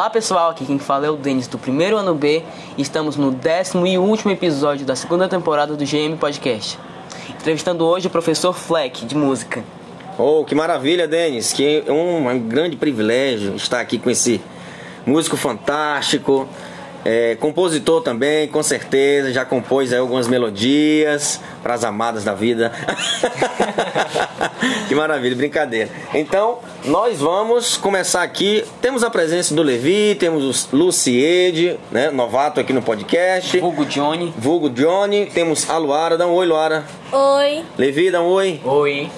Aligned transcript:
Olá 0.00 0.08
pessoal, 0.08 0.48
aqui 0.48 0.64
quem 0.64 0.78
fala 0.78 1.04
é 1.04 1.10
o 1.10 1.16
Denis 1.16 1.46
do 1.46 1.58
primeiro 1.58 1.94
ano 1.94 2.14
B 2.14 2.42
estamos 2.78 3.16
no 3.16 3.30
décimo 3.30 3.86
e 3.86 3.98
último 3.98 4.32
episódio 4.32 4.86
da 4.86 4.96
segunda 4.96 5.28
temporada 5.28 5.76
do 5.76 5.84
GM 5.84 6.16
Podcast. 6.18 6.78
Entrevistando 7.28 7.84
hoje 7.84 8.06
o 8.06 8.10
professor 8.10 8.54
Fleck, 8.54 9.04
de 9.04 9.14
música. 9.14 9.62
Oh, 10.16 10.42
que 10.42 10.54
maravilha, 10.54 11.06
Denis. 11.06 11.52
Que 11.52 11.84
é 11.86 11.92
um, 11.92 12.30
um 12.30 12.38
grande 12.38 12.78
privilégio 12.78 13.54
estar 13.56 13.78
aqui 13.78 13.98
com 13.98 14.08
esse 14.08 14.40
músico 15.04 15.36
fantástico, 15.36 16.48
é, 17.04 17.34
compositor 17.36 18.02
também, 18.02 18.48
com 18.48 18.62
certeza, 18.62 19.32
já 19.32 19.44
compôs 19.44 19.92
algumas 19.92 20.28
melodias 20.28 21.40
para 21.62 21.74
as 21.74 21.84
amadas 21.84 22.24
da 22.24 22.34
vida. 22.34 22.72
que 24.88 24.94
maravilha, 24.94 25.34
brincadeira. 25.34 25.88
Então, 26.12 26.58
nós 26.84 27.18
vamos 27.18 27.76
começar 27.76 28.22
aqui. 28.22 28.64
Temos 28.80 29.02
a 29.02 29.10
presença 29.10 29.54
do 29.54 29.62
Levi, 29.62 30.14
temos 30.14 30.66
o 30.72 30.76
Luciede, 30.76 31.78
né, 31.90 32.10
novato 32.10 32.60
aqui 32.60 32.72
no 32.72 32.82
podcast. 32.82 33.58
Vulgo 33.58 33.84
Johnny. 33.86 34.34
Vulgo 34.36 34.68
Johnny. 34.68 35.26
Temos 35.26 35.68
a 35.70 35.78
Luara. 35.78 36.18
Dá 36.18 36.26
um 36.26 36.32
oi, 36.32 36.46
Luara. 36.46 36.84
Oi. 37.12 37.64
Levi, 37.78 38.10
dá 38.10 38.20
um 38.20 38.26
oi. 38.26 38.60
Oi. 38.64 39.10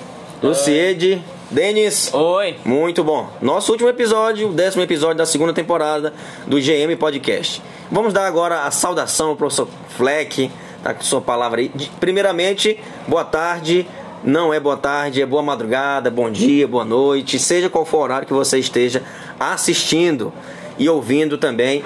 Luciede. 0.42 1.22
Denis. 1.52 2.12
Oi. 2.14 2.56
Muito 2.64 3.04
bom. 3.04 3.28
Nosso 3.42 3.72
último 3.72 3.90
episódio, 3.90 4.48
o 4.48 4.52
décimo 4.54 4.82
episódio 4.82 5.18
da 5.18 5.26
segunda 5.26 5.52
temporada 5.52 6.14
do 6.46 6.56
GM 6.58 6.96
Podcast. 6.98 7.62
Vamos 7.90 8.14
dar 8.14 8.26
agora 8.26 8.62
a 8.62 8.70
saudação 8.70 9.28
ao 9.28 9.36
professor 9.36 9.68
Fleck, 9.90 10.50
tá 10.82 10.94
com 10.94 11.02
sua 11.02 11.20
palavra 11.20 11.60
aí. 11.60 11.70
Primeiramente, 12.00 12.80
boa 13.06 13.24
tarde. 13.24 13.86
Não 14.24 14.54
é 14.54 14.60
boa 14.60 14.76
tarde, 14.76 15.20
é 15.20 15.26
boa 15.26 15.42
madrugada, 15.42 16.08
bom 16.08 16.30
dia, 16.30 16.66
boa 16.66 16.84
noite, 16.84 17.40
seja 17.40 17.68
qual 17.68 17.84
for 17.84 17.98
o 17.98 18.02
horário 18.02 18.26
que 18.26 18.32
você 18.32 18.56
esteja 18.56 19.02
assistindo 19.38 20.32
e 20.78 20.88
ouvindo 20.88 21.38
também. 21.38 21.84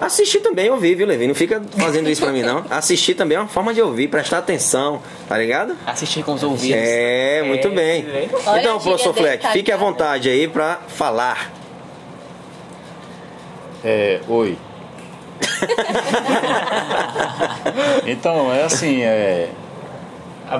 Assistir 0.00 0.40
também 0.40 0.70
ouvir, 0.70 0.96
viu, 0.96 1.06
Levi? 1.06 1.26
Não 1.26 1.34
fica 1.34 1.62
fazendo 1.78 2.10
isso 2.10 2.20
pra 2.20 2.32
mim, 2.32 2.42
não. 2.42 2.64
Assistir 2.70 3.14
também 3.14 3.36
é 3.36 3.40
uma 3.40 3.48
forma 3.48 3.72
de 3.72 3.80
ouvir, 3.80 4.08
prestar 4.08 4.38
atenção, 4.38 5.00
tá 5.28 5.38
ligado? 5.38 5.76
Assistir 5.86 6.22
com 6.22 6.34
os 6.34 6.42
ouvidos. 6.42 6.76
É, 6.76 7.42
muito 7.42 7.70
bem. 7.70 8.04
Olha 8.46 8.60
Então, 8.60 8.78
professor 8.80 9.14
gíria 9.14 9.38
Fleck, 9.38 9.52
fique 9.52 9.72
à 9.72 9.76
vontade 9.76 10.28
aí 10.28 10.48
pra 10.48 10.80
falar. 10.88 11.52
É, 13.84 14.20
oi. 14.28 14.58
então, 18.06 18.52
é 18.52 18.62
assim, 18.62 19.02
é, 19.02 19.48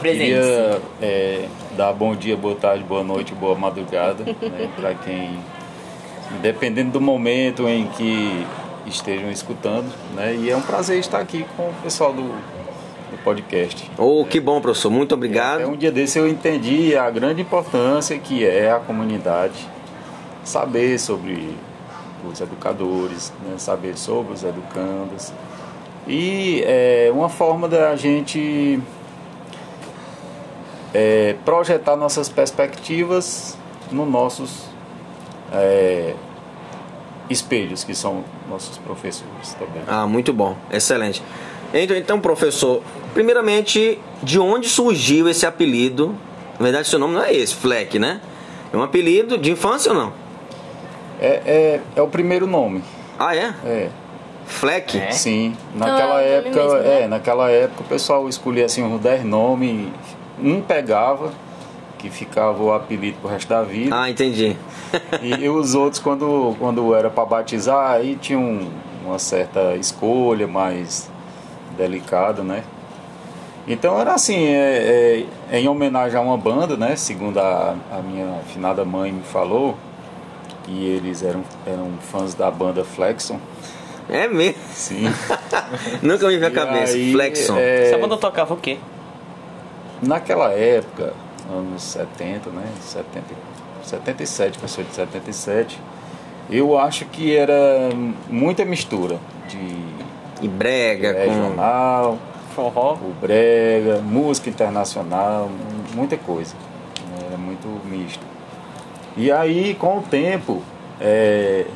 queria 0.01 0.81
é, 1.01 1.45
dar 1.77 1.93
bom 1.93 2.15
dia, 2.15 2.37
boa 2.37 2.55
tarde, 2.55 2.85
boa 2.85 3.03
noite, 3.03 3.35
boa 3.35 3.55
madrugada, 3.55 4.25
né, 4.25 4.69
para 4.77 4.95
quem, 4.95 5.39
dependendo 6.43 6.93
do 6.93 7.01
momento 7.01 7.69
em 7.69 7.87
que 7.89 8.47
estejam 8.87 9.31
escutando, 9.31 9.91
né, 10.15 10.35
e 10.35 10.51
é 10.51 10.57
um 10.57 10.61
prazer 10.61 10.99
estar 10.99 11.19
aqui 11.19 11.47
com 11.57 11.63
o 11.65 11.75
pessoal 11.83 12.13
do, 12.13 12.23
do 12.23 13.19
podcast. 13.25 13.91
Oh, 13.97 14.25
que 14.29 14.39
bom, 14.41 14.61
professor. 14.61 14.91
Muito 14.91 15.13
É, 15.13 15.17
obrigado. 15.17 15.67
um 15.67 15.77
dia 15.77 15.91
desse 15.91 16.19
eu 16.19 16.29
entendi 16.29 16.97
a 16.97 17.09
grande 17.11 17.41
importância 17.43 18.19
que 18.19 18.45
é 18.45 18.71
a 18.71 18.79
comunidade 18.79 19.67
saber 20.45 20.99
sobre 20.99 21.57
os 22.31 22.41
educadores, 22.41 23.33
né, 23.43 23.55
saber 23.57 23.97
sobre 23.97 24.35
os 24.35 24.43
educandos. 24.45 25.33
E 26.07 26.63
é 26.67 27.11
uma 27.15 27.31
forma 27.31 27.67
da 27.67 27.97
gente 27.97 28.79
é, 30.93 31.35
projetar 31.45 31.97
nossas 31.97 32.29
perspectivas 32.29 33.57
nos 33.91 34.07
nossos 34.09 34.74
é, 35.55 36.15
espelhos, 37.31 37.85
que 37.85 37.95
são 37.95 38.25
nossos 38.49 38.79
professores 38.79 39.55
também. 39.55 39.83
Ah, 39.87 40.07
muito 40.07 40.33
bom. 40.33 40.57
Excelente. 40.71 41.23
Então, 41.73 41.97
então, 41.97 42.21
professor, 42.21 42.83
primeiramente, 43.13 43.99
de 44.23 44.39
onde 44.39 44.69
surgiu 44.69 45.29
esse 45.29 45.47
apelido? 45.47 46.15
Na 46.59 46.65
verdade, 46.65 46.89
seu 46.89 46.99
nome 46.99 47.15
não 47.15 47.23
é 47.23 47.35
esse, 47.35 47.55
Fleck, 47.55 47.99
né? 47.99 48.21
É 48.73 48.77
um 48.77 48.83
apelido 48.83 49.37
de 49.37 49.51
infância 49.51 49.91
ou 49.93 49.99
não? 49.99 50.13
É, 51.21 51.43
é, 51.47 51.81
é 51.97 52.03
o 52.03 52.09
primeiro 52.09 52.47
nome. 52.47 52.83
Ah, 53.19 53.35
é? 53.35 53.55
É. 53.65 53.91
Fleck? 54.47 54.99
É? 54.99 55.11
Sim, 55.11 55.57
naquela 55.75 56.21
é 56.21 56.41
o 56.41 56.43
nome 56.43 56.49
época, 56.49 56.65
mesmo, 56.65 56.79
né? 56.79 57.03
é, 57.03 57.09
naquela 57.09 57.51
época 57.51 57.81
o 57.81 57.85
pessoal 57.85 58.29
escolhia 58.29 58.67
assim 58.67 58.83
uns 58.83 59.01
10 59.01 59.25
nomes, 59.25 59.89
um 60.43 60.61
pegava, 60.61 61.33
que 62.05 62.11
ficava 62.11 62.63
o 62.63 62.71
apelido 62.73 63.17
pro 63.21 63.31
resto 63.31 63.49
da 63.49 63.63
vida, 63.63 63.97
Ah, 63.99 64.11
entendi. 64.11 64.55
e, 65.23 65.49
os 65.49 65.75
outros 65.75 66.03
quando, 66.03 66.55
quando 66.59 66.95
era 66.95 67.09
para 67.09 67.25
batizar, 67.25 67.93
aí 67.93 68.15
tinha 68.17 68.39
um- 68.39 68.71
uma 69.07 69.19
certa 69.19 69.75
escolha 69.77 70.47
mais 70.47 71.11
delicada, 71.79 72.43
né? 72.43 72.63
Então 73.67 73.99
era 73.99 74.13
assim, 74.13 74.45
é, 74.45 75.25
é, 75.51 75.59
em 75.59 75.67
homenagem 75.67 76.19
a 76.19 76.21
uma 76.21 76.37
banda, 76.37 76.77
né? 76.77 76.95
Segundo 76.97 77.39
a, 77.39 77.75
a 77.91 77.99
minha 78.03 78.39
finada 78.53 78.85
mãe 78.85 79.11
me 79.11 79.23
falou, 79.23 79.75
que 80.65 80.85
eles 80.87 81.23
eram, 81.23 81.43
eram 81.67 81.93
fãs 82.01 82.35
da 82.35 82.51
banda 82.51 82.85
Flexon. 82.85 83.39
É 84.11 84.29
mesmo. 84.29 84.61
Sim. 84.75 85.05
Nunca 86.03 86.27
me 86.29 86.37
vi 86.37 86.45
a 86.45 86.49
E 86.49 86.51
cabeça. 86.51 86.95
aí, 86.95 87.13
Flexon. 87.13 87.57
é, 87.57 87.87
Essa 87.89 87.97
banda 87.99 88.19
tocava 88.19 88.53
o 88.53 88.57
quê? 88.59 88.77
Naquela 90.03 90.51
época, 90.53 91.15
anos 91.51 91.83
70, 91.83 92.51
né? 92.51 92.67
70, 92.81 93.25
77, 93.83 94.59
que 94.59 94.65
eu 94.65 94.69
sou 94.69 94.85
de 94.85 94.95
77, 94.95 95.81
eu 96.51 96.79
acho 96.79 97.05
que 97.07 97.35
era 97.35 97.91
muita 98.29 98.65
mistura 98.65 99.19
de 99.49 100.45
E 100.45 100.49
brega 100.49 101.13
com. 101.13 101.21
regional, 101.21 102.19
Forró. 102.55 102.95
o 102.95 103.15
brega, 103.21 104.01
música 104.01 104.51
internacional, 104.51 105.51
muita 105.95 106.17
coisa. 106.17 106.55
Era 107.27 107.39
muito 107.39 107.69
misto. 107.87 108.25
E 109.17 109.31
aí, 109.31 109.75
com 109.75 109.99
o 109.99 110.03
tempo, 110.03 110.63
é, 111.01 111.67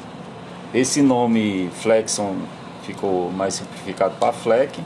esse 0.75 1.01
nome 1.01 1.71
Flexon 1.81 2.37
ficou 2.83 3.31
mais 3.31 3.55
simplificado 3.55 4.15
para 4.19 4.33
Fleck. 4.33 4.81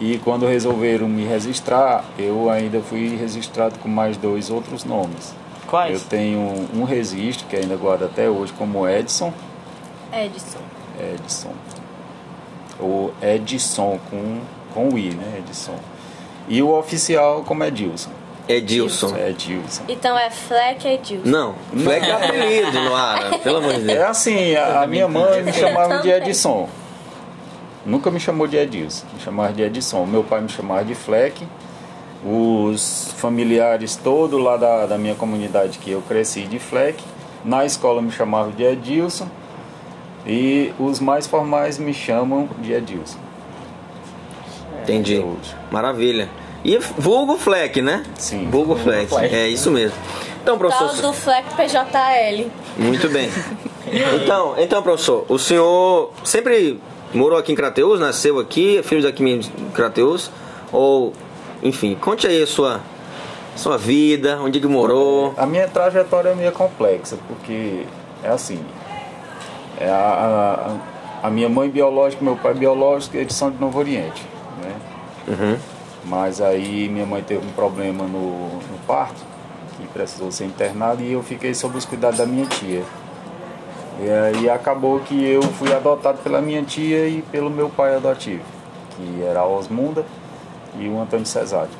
E 0.00 0.18
quando 0.18 0.46
resolveram 0.46 1.08
me 1.08 1.24
registrar, 1.24 2.04
eu 2.18 2.50
ainda 2.50 2.80
fui 2.80 3.16
registrado 3.16 3.78
com 3.78 3.88
mais 3.88 4.16
dois 4.16 4.50
outros 4.50 4.84
nomes. 4.84 5.32
Eu 5.64 5.68
Quais? 5.70 6.02
tenho 6.04 6.68
um 6.74 6.84
registro 6.84 7.46
que 7.48 7.56
ainda 7.56 7.76
guardo 7.76 8.04
até 8.04 8.28
hoje 8.28 8.52
como 8.52 8.88
Edson, 8.88 9.32
Edson. 10.12 10.58
Edson. 11.14 11.52
Ou 12.78 13.12
Edson 13.22 13.98
com, 14.10 14.40
com 14.74 14.98
I, 14.98 15.10
né? 15.14 15.38
Edson. 15.38 15.74
E 16.48 16.62
o 16.62 16.76
oficial 16.76 17.42
como 17.46 17.64
Edilson. 17.64 18.10
Edilson. 18.46 19.16
É 19.16 19.30
Edilson. 19.30 19.82
Então 19.88 20.18
é 20.18 20.28
Fleck 20.30 20.86
Edilson. 20.86 21.28
Não, 21.28 21.54
Fleck 21.82 22.06
é 22.06 22.12
apelido, 22.12 22.72
Noara. 22.80 23.38
Pelo 23.38 23.56
amor 23.58 23.72
de 23.74 23.90
É 23.90 23.94
Deus. 23.94 24.06
assim, 24.10 24.54
a, 24.54 24.82
a 24.82 24.86
minha 24.86 25.08
mãe 25.08 25.42
me 25.42 25.52
chamava 25.52 25.96
de 26.02 26.10
também. 26.10 26.28
Edson. 26.28 26.68
Nunca 27.86 28.10
me 28.10 28.18
chamou 28.18 28.46
de 28.46 28.56
Edilson, 28.56 29.04
me 29.12 29.20
chamava 29.20 29.52
de 29.52 29.62
Edson. 29.62 30.06
Meu 30.06 30.24
pai 30.24 30.40
me 30.40 30.48
chamava 30.48 30.84
de 30.84 30.94
Fleck. 30.94 31.46
Os 32.24 33.12
familiares 33.18 33.96
todos 33.96 34.42
lá 34.42 34.56
da, 34.56 34.86
da 34.86 34.96
minha 34.96 35.14
comunidade 35.14 35.78
que 35.78 35.90
eu 35.90 36.00
cresci 36.02 36.42
de 36.42 36.58
Fleck. 36.58 37.02
Na 37.44 37.66
escola 37.66 38.00
me 38.00 38.10
chamavam 38.10 38.52
de 38.52 38.62
Edilson. 38.62 39.28
E 40.26 40.72
os 40.78 41.00
mais 41.00 41.26
formais 41.26 41.78
me 41.78 41.92
chamam 41.92 42.48
de 42.60 42.72
Edilson. 42.72 43.18
Entendi. 44.82 45.22
Maravilha. 45.70 46.30
E 46.64 46.78
vulgo 46.78 47.36
Fleck, 47.36 47.82
né? 47.82 48.02
Sim. 48.16 48.48
Vulgo 48.50 48.74
Fleck. 48.76 49.08
Fleck. 49.08 49.34
É 49.34 49.48
isso 49.48 49.70
mesmo. 49.70 49.96
Então, 50.42 50.58
Tal 50.58 50.70
professor. 50.70 51.02
do 51.02 51.12
Fleck 51.12 51.54
PJL. 51.54 52.50
Muito 52.78 53.08
bem. 53.10 53.30
Então, 54.22 54.54
então, 54.58 54.82
professor, 54.82 55.24
o 55.28 55.38
senhor 55.38 56.10
sempre 56.24 56.80
morou 57.16 57.38
aqui 57.38 57.52
em 57.52 57.54
Crateus, 57.54 58.00
nasceu 58.00 58.38
aqui, 58.38 58.78
é 58.78 58.82
filho 58.82 59.02
daqui 59.02 59.22
mesmo 59.22 59.52
em 59.58 59.70
Crateus? 59.70 60.30
Ou, 60.72 61.12
enfim, 61.62 61.94
conte 61.94 62.26
aí 62.26 62.42
a 62.42 62.46
sua, 62.46 62.80
sua 63.56 63.78
vida, 63.78 64.38
onde 64.40 64.60
que 64.60 64.66
morou. 64.66 65.34
A 65.36 65.46
minha 65.46 65.68
trajetória 65.68 66.30
é 66.30 66.34
meio 66.34 66.52
complexa, 66.52 67.16
porque 67.28 67.84
é 68.22 68.28
assim. 68.28 68.60
É 69.78 69.88
a, 69.88 70.78
a, 71.22 71.26
a 71.26 71.30
minha 71.30 71.48
mãe 71.48 71.68
biológica 71.68 72.24
meu 72.24 72.36
pai 72.36 72.54
biológico 72.54 73.16
eles 73.16 73.34
são 73.34 73.50
de 73.50 73.58
Novo 73.60 73.78
Oriente. 73.78 74.22
Né? 74.62 74.74
Uhum. 75.28 75.58
Mas 76.04 76.40
aí 76.40 76.88
minha 76.88 77.06
mãe 77.06 77.22
teve 77.22 77.46
um 77.46 77.50
problema 77.52 78.04
no, 78.04 78.58
no 78.58 78.78
parto, 78.86 79.20
que 79.76 79.86
precisou 79.88 80.30
ser 80.30 80.44
internada 80.44 81.02
e 81.02 81.12
eu 81.12 81.22
fiquei 81.22 81.54
sob 81.54 81.76
os 81.78 81.84
cuidados 81.84 82.18
da 82.18 82.26
minha 82.26 82.46
tia. 82.46 82.82
E 84.00 84.10
aí 84.10 84.50
acabou 84.50 85.00
que 85.00 85.24
eu 85.24 85.42
fui 85.42 85.72
adotado 85.72 86.18
pela 86.18 86.40
minha 86.40 86.62
tia 86.62 87.06
e 87.06 87.22
pelo 87.30 87.48
meu 87.48 87.68
pai 87.68 87.94
adotivo, 87.94 88.42
que 88.96 89.22
era 89.22 89.40
a 89.40 89.46
Osmunda 89.46 90.04
e 90.78 90.88
o 90.88 91.00
Antônio 91.00 91.26
Cesário. 91.26 91.70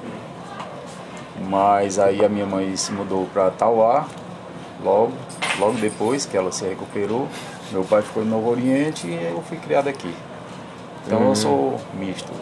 Mas 1.49 1.99
aí 1.99 2.25
a 2.25 2.28
minha 2.28 2.46
mãe 2.46 2.76
se 2.76 2.93
mudou 2.93 3.26
para 3.32 3.50
Tauá 3.50 4.06
logo 4.82 5.12
logo 5.58 5.75
depois 5.78 6.26
que 6.26 6.37
ela 6.37 6.50
se 6.50 6.64
recuperou, 6.64 7.28
meu 7.72 7.84
pai 7.84 8.02
ficou 8.02 8.22
em 8.22 8.26
Novo 8.26 8.50
Oriente 8.50 9.06
e 9.06 9.12
eu 9.32 9.43
fui 9.49 9.56
criado 9.56 9.88
aqui. 9.88 10.12
Então 11.06 11.22
eu 11.28 11.34
sou 11.37 11.81
misto 11.99 12.26
de 12.32 12.38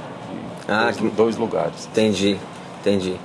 Ah, 0.69 0.85
dois, 0.85 0.97
que- 0.97 1.09
dois 1.09 1.37
lugares. 1.37 1.87
Entendi, 1.91 2.39
entendi. 2.81 3.17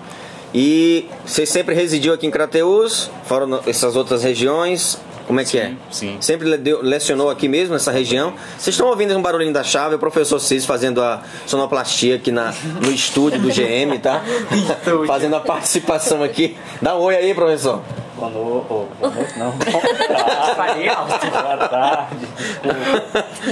E 0.54 1.10
você 1.26 1.46
sempre 1.46 1.74
residiu 1.76 2.14
aqui 2.14 2.26
em 2.28 2.32
Crateús, 2.32 3.10
fora 3.26 3.46
no- 3.46 3.62
essas 3.68 3.96
outras 3.96 4.24
regiões? 4.24 5.00
Como 5.28 5.42
é 5.42 5.44
que 5.44 5.58
é? 5.60 5.74
sim. 5.92 6.18
Sempre 6.22 6.48
lecionou 6.82 7.30
aqui 7.30 7.50
mesmo, 7.50 7.74
nessa 7.74 7.92
região. 7.92 8.34
Vocês 8.58 8.74
estão 8.74 8.88
ouvindo 8.88 9.16
um 9.18 9.22
barulhinho 9.22 9.52
da 9.52 9.62
chave, 9.64 9.96
o 9.96 10.00
professor 10.00 10.40
Cis 10.40 10.66
fazendo 10.66 11.04
a 11.04 11.22
sonoplastia 11.46 12.16
aqui 12.16 12.32
na, 12.32 12.54
no 12.82 12.90
estúdio 12.90 13.40
do 13.42 13.50
GM, 13.50 14.00
tá? 14.02 14.22
fazendo 15.06 15.36
a 15.36 15.42
participação 15.42 16.24
aqui. 16.24 16.58
Dá 16.82 16.96
um 16.96 17.02
oi 17.02 17.16
aí, 17.18 17.34
professor. 17.34 17.82
Boa 18.16 18.30
noite, 18.32 18.66
boa 18.68 19.12
noite 19.12 19.38
não. 19.38 19.52
Falei 20.56 20.88
alto. 20.90 21.28
Boa 21.30 21.58
tarde. 21.68 22.28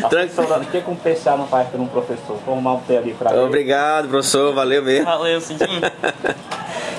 A 0.04 0.08
Tran- 0.10 0.28
professora, 0.28 0.62
o 0.62 0.66
que 0.66 0.82
que 0.82 0.90
um 0.90 0.96
peixar 0.96 1.38
não 1.38 1.46
faz 1.46 1.68
por 1.68 1.80
um 1.80 1.88
professor? 1.88 2.38
Tomar 2.46 2.74
um 2.74 2.80
pé 2.80 2.98
ali 3.00 3.14
pra 3.14 3.32
ele. 3.32 3.42
Obrigado, 3.42 4.08
professor, 4.08 4.54
valeu 4.56 4.82
mesmo. 4.82 5.06
Valeu, 5.06 5.40
Cidinho. 5.42 5.82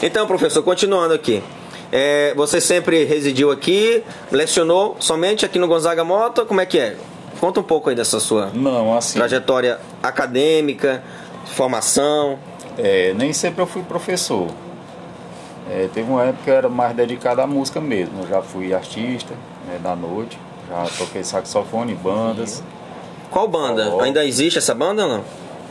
Então, 0.03 0.27
professor, 0.27 0.63
continuando 0.63 1.15
aqui. 1.15 1.43
É, 1.93 2.35
você 2.35 2.61
sempre 2.61 3.05
residiu 3.05 3.51
aqui, 3.51 4.03
lecionou 4.31 4.97
somente 4.99 5.45
aqui 5.45 5.59
no 5.59 5.69
Gonzaga 5.69 6.03
Mota, 6.05 6.45
como 6.45 6.61
é 6.61 6.67
que 6.67 6.79
é? 6.79 6.97
Conta 7.41 7.61
um 7.61 7.63
pouco 7.63 7.91
aí 7.91 7.95
dessa 7.97 8.19
sua 8.19 8.51
Não, 8.53 8.97
assim, 8.97 9.19
trajetória 9.19 9.79
acadêmica, 10.03 11.03
formação. 11.45 12.39
é, 12.79 13.13
nem 13.15 13.33
sempre 13.33 13.63
eu 13.63 13.67
fui 13.67 13.83
professor. 13.83 14.49
É, 15.71 15.89
teve 15.93 16.11
uma 16.11 16.23
época 16.25 16.45
que 16.45 16.51
eu 16.51 16.55
era 16.55 16.69
mais 16.69 16.95
dedicado 16.95 17.41
à 17.41 17.47
música 17.47 17.81
mesmo. 17.81 18.23
Eu 18.23 18.29
já 18.29 18.43
fui 18.43 18.73
artista 18.73 19.35
né, 19.67 19.79
da 19.83 19.95
noite, 19.97 20.39
já 20.69 20.85
toquei 20.97 21.23
saxofone, 21.25 21.95
bandas. 21.95 22.63
Qual 23.31 23.49
banda? 23.49 24.03
Ainda 24.03 24.25
existe 24.25 24.59
essa 24.59 24.75
banda 24.75 25.03
ou 25.05 25.09
não? 25.09 25.25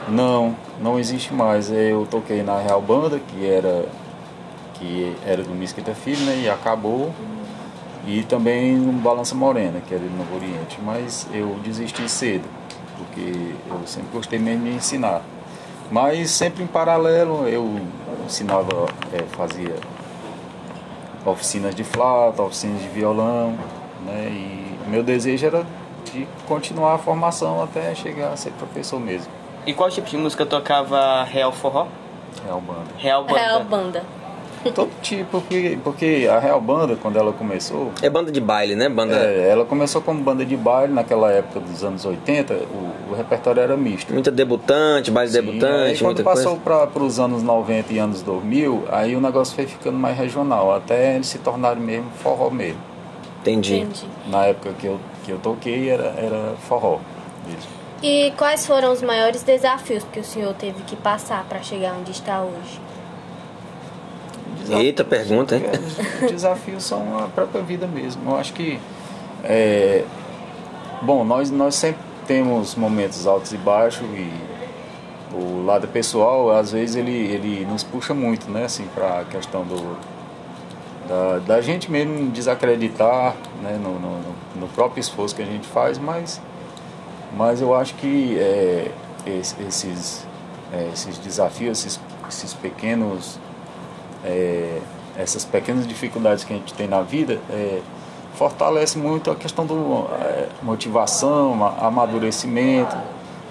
Não, 0.07 0.55
não 0.81 0.99
existe 0.99 1.33
mais. 1.33 1.71
Eu 1.71 2.05
toquei 2.11 2.43
na 2.43 2.59
Real 2.59 2.81
Banda, 2.81 3.19
que 3.19 3.45
era 3.49 3.85
que 4.77 5.15
era 5.25 5.43
do 5.43 5.53
Mesquita 5.53 5.93
Filho, 5.93 6.23
né, 6.25 6.41
e 6.43 6.49
acabou. 6.49 7.13
E 8.07 8.23
também 8.23 8.75
no 8.75 8.93
Balança 8.93 9.33
Morena, 9.33 9.81
que 9.81 9.93
era 9.93 10.03
de 10.03 10.15
Novo 10.15 10.35
Oriente. 10.35 10.77
Mas 10.83 11.27
eu 11.33 11.57
desisti 11.63 12.07
cedo, 12.07 12.47
porque 12.97 13.53
eu 13.67 13.79
sempre 13.85 14.09
gostei 14.13 14.37
mesmo 14.37 14.65
de 14.65 14.75
ensinar. 14.75 15.21
Mas 15.89 16.29
sempre 16.29 16.63
em 16.63 16.67
paralelo 16.67 17.47
eu 17.47 17.79
ensinava, 18.25 18.87
eh, 19.11 19.23
fazia 19.31 19.75
oficinas 21.25 21.73
de 21.73 21.83
flauta, 21.83 22.41
oficinas 22.43 22.81
de 22.81 22.87
violão, 22.89 23.57
né? 24.05 24.27
E 24.29 24.89
meu 24.89 25.03
desejo 25.03 25.45
era 25.45 25.65
de 26.11 26.27
continuar 26.47 26.95
a 26.95 26.97
formação 26.97 27.63
até 27.63 27.93
chegar 27.95 28.33
a 28.33 28.37
ser 28.37 28.51
professor 28.51 28.99
mesmo. 28.99 29.31
E 29.65 29.73
qual 29.73 29.89
tipo 29.89 30.07
de 30.07 30.17
música 30.17 30.45
tocava 30.45 31.23
Real 31.23 31.51
Forró? 31.51 31.87
Real 32.45 32.61
Banda. 32.61 32.85
Real 32.97 33.23
Banda. 33.23 33.39
Real 33.39 33.63
Banda. 33.63 34.03
Todo 34.73 34.89
tipo, 35.01 35.41
porque, 35.41 35.77
porque 35.83 36.27
a 36.29 36.39
Real 36.39 36.59
Banda, 36.59 36.97
quando 36.99 37.17
ela 37.17 37.31
começou, 37.31 37.91
É 38.01 38.09
banda 38.09 38.31
de 38.31 38.41
baile, 38.41 38.75
né? 38.75 38.89
Banda. 38.89 39.15
é, 39.15 39.49
ela 39.49 39.65
começou 39.65 40.01
como 40.01 40.21
banda 40.23 40.43
de 40.45 40.57
baile 40.57 40.93
naquela 40.93 41.31
época 41.31 41.59
dos 41.59 41.83
anos 41.83 42.03
80, 42.05 42.53
o, 42.53 43.11
o 43.11 43.15
repertório 43.15 43.61
era 43.61 43.77
misto. 43.77 44.11
Muita 44.11 44.31
debutante, 44.31 45.11
baile 45.11 45.31
Sim, 45.31 45.37
aí 45.39 45.45
debutante, 45.45 45.99
quando 45.99 46.15
muita 46.17 46.23
passou 46.23 46.57
para 46.57 47.03
os 47.03 47.19
anos 47.19 47.43
90 47.43 47.93
e 47.93 47.99
anos 47.99 48.21
2000, 48.21 48.85
aí 48.91 49.15
o 49.15 49.21
negócio 49.21 49.55
foi 49.55 49.67
ficando 49.67 49.97
mais 49.97 50.17
regional, 50.17 50.73
até 50.73 51.15
eles 51.15 51.27
se 51.27 51.37
tornaram 51.37 51.79
mesmo 51.81 52.09
forró 52.23 52.49
mesmo. 52.49 52.79
Entendi. 53.41 53.75
Entendi. 53.77 54.05
Na 54.27 54.45
época 54.45 54.73
que 54.79 54.87
eu, 54.87 54.99
que 55.23 55.31
eu 55.31 55.37
toquei 55.37 55.89
era, 55.89 56.13
era 56.17 56.55
forró 56.67 56.99
mesmo. 57.45 57.75
E 58.01 58.31
quais 58.37 58.65
foram 58.65 58.91
os 58.91 59.01
maiores 59.01 59.41
desafios 59.43 60.03
que 60.11 60.19
o 60.19 60.23
senhor 60.23 60.53
teve 60.53 60.81
que 60.83 60.95
passar 60.95 61.45
para 61.47 61.61
chegar 61.61 61.93
onde 61.99 62.11
está 62.11 62.41
hoje? 62.41 62.79
Eita, 64.71 65.03
pergunta, 65.03 65.55
hein? 65.55 65.63
É, 65.65 66.25
os 66.25 66.31
desafios 66.31 66.83
são 66.83 67.19
a 67.19 67.27
própria 67.27 67.61
vida 67.61 67.85
mesmo. 67.87 68.31
Eu 68.31 68.37
acho 68.37 68.53
que. 68.53 68.79
é, 69.43 70.03
bom, 71.01 71.23
nós, 71.23 71.49
nós 71.51 71.75
sempre 71.75 72.01
temos 72.27 72.75
momentos 72.75 73.27
altos 73.27 73.51
e 73.53 73.57
baixos 73.57 74.07
e 74.13 74.31
o 75.35 75.63
lado 75.65 75.87
pessoal, 75.87 76.49
às 76.51 76.71
vezes, 76.71 76.95
ele, 76.95 77.11
ele 77.11 77.65
nos 77.69 77.83
puxa 77.83 78.13
muito, 78.13 78.49
né? 78.49 78.65
Assim, 78.65 78.85
para 78.93 79.19
a 79.21 79.25
questão 79.25 79.63
do. 79.63 79.97
Da, 81.07 81.37
da 81.45 81.61
gente 81.61 81.91
mesmo 81.91 82.31
desacreditar 82.31 83.35
né, 83.61 83.79
no, 83.79 83.99
no, 83.99 84.19
no- 84.55 84.67
próprio 84.69 84.99
esforço 84.99 85.35
que 85.35 85.41
a 85.43 85.45
gente 85.45 85.67
faz, 85.67 85.99
mas, 85.99 86.41
mas 87.37 87.61
eu 87.61 87.75
acho 87.75 87.93
que 87.93 88.35
é, 88.39 88.89
es- 89.27 89.55
esses, 89.67 90.25
é, 90.73 90.89
esses 90.91 91.19
desafios, 91.19 91.77
esses, 91.85 91.99
esses 92.27 92.55
pequenos 92.55 93.37
é, 94.25 94.79
essas 95.17 95.45
pequenas 95.45 95.87
dificuldades 95.87 96.43
que 96.43 96.53
a 96.53 96.57
gente 96.57 96.73
tem 96.73 96.87
na 96.87 97.01
vida 97.01 97.39
é, 97.49 97.79
fortalece 98.33 98.97
muito 98.97 99.31
a 99.31 99.35
questão 99.35 99.65
do 99.65 100.07
é, 100.21 100.47
motivação, 100.61 101.53
ma- 101.53 101.75
amadurecimento, 101.79 102.95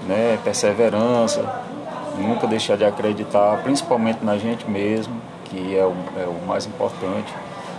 né, 0.06 0.38
perseverança, 0.44 1.42
nunca 2.18 2.46
deixar 2.46 2.76
de 2.76 2.84
acreditar, 2.84 3.62
principalmente 3.62 4.22
na 4.22 4.36
gente 4.36 4.68
mesmo, 4.68 5.14
que 5.44 5.76
é 5.76 5.84
o, 5.84 5.94
é 6.20 6.26
o 6.26 6.46
mais 6.46 6.66
importante. 6.66 7.32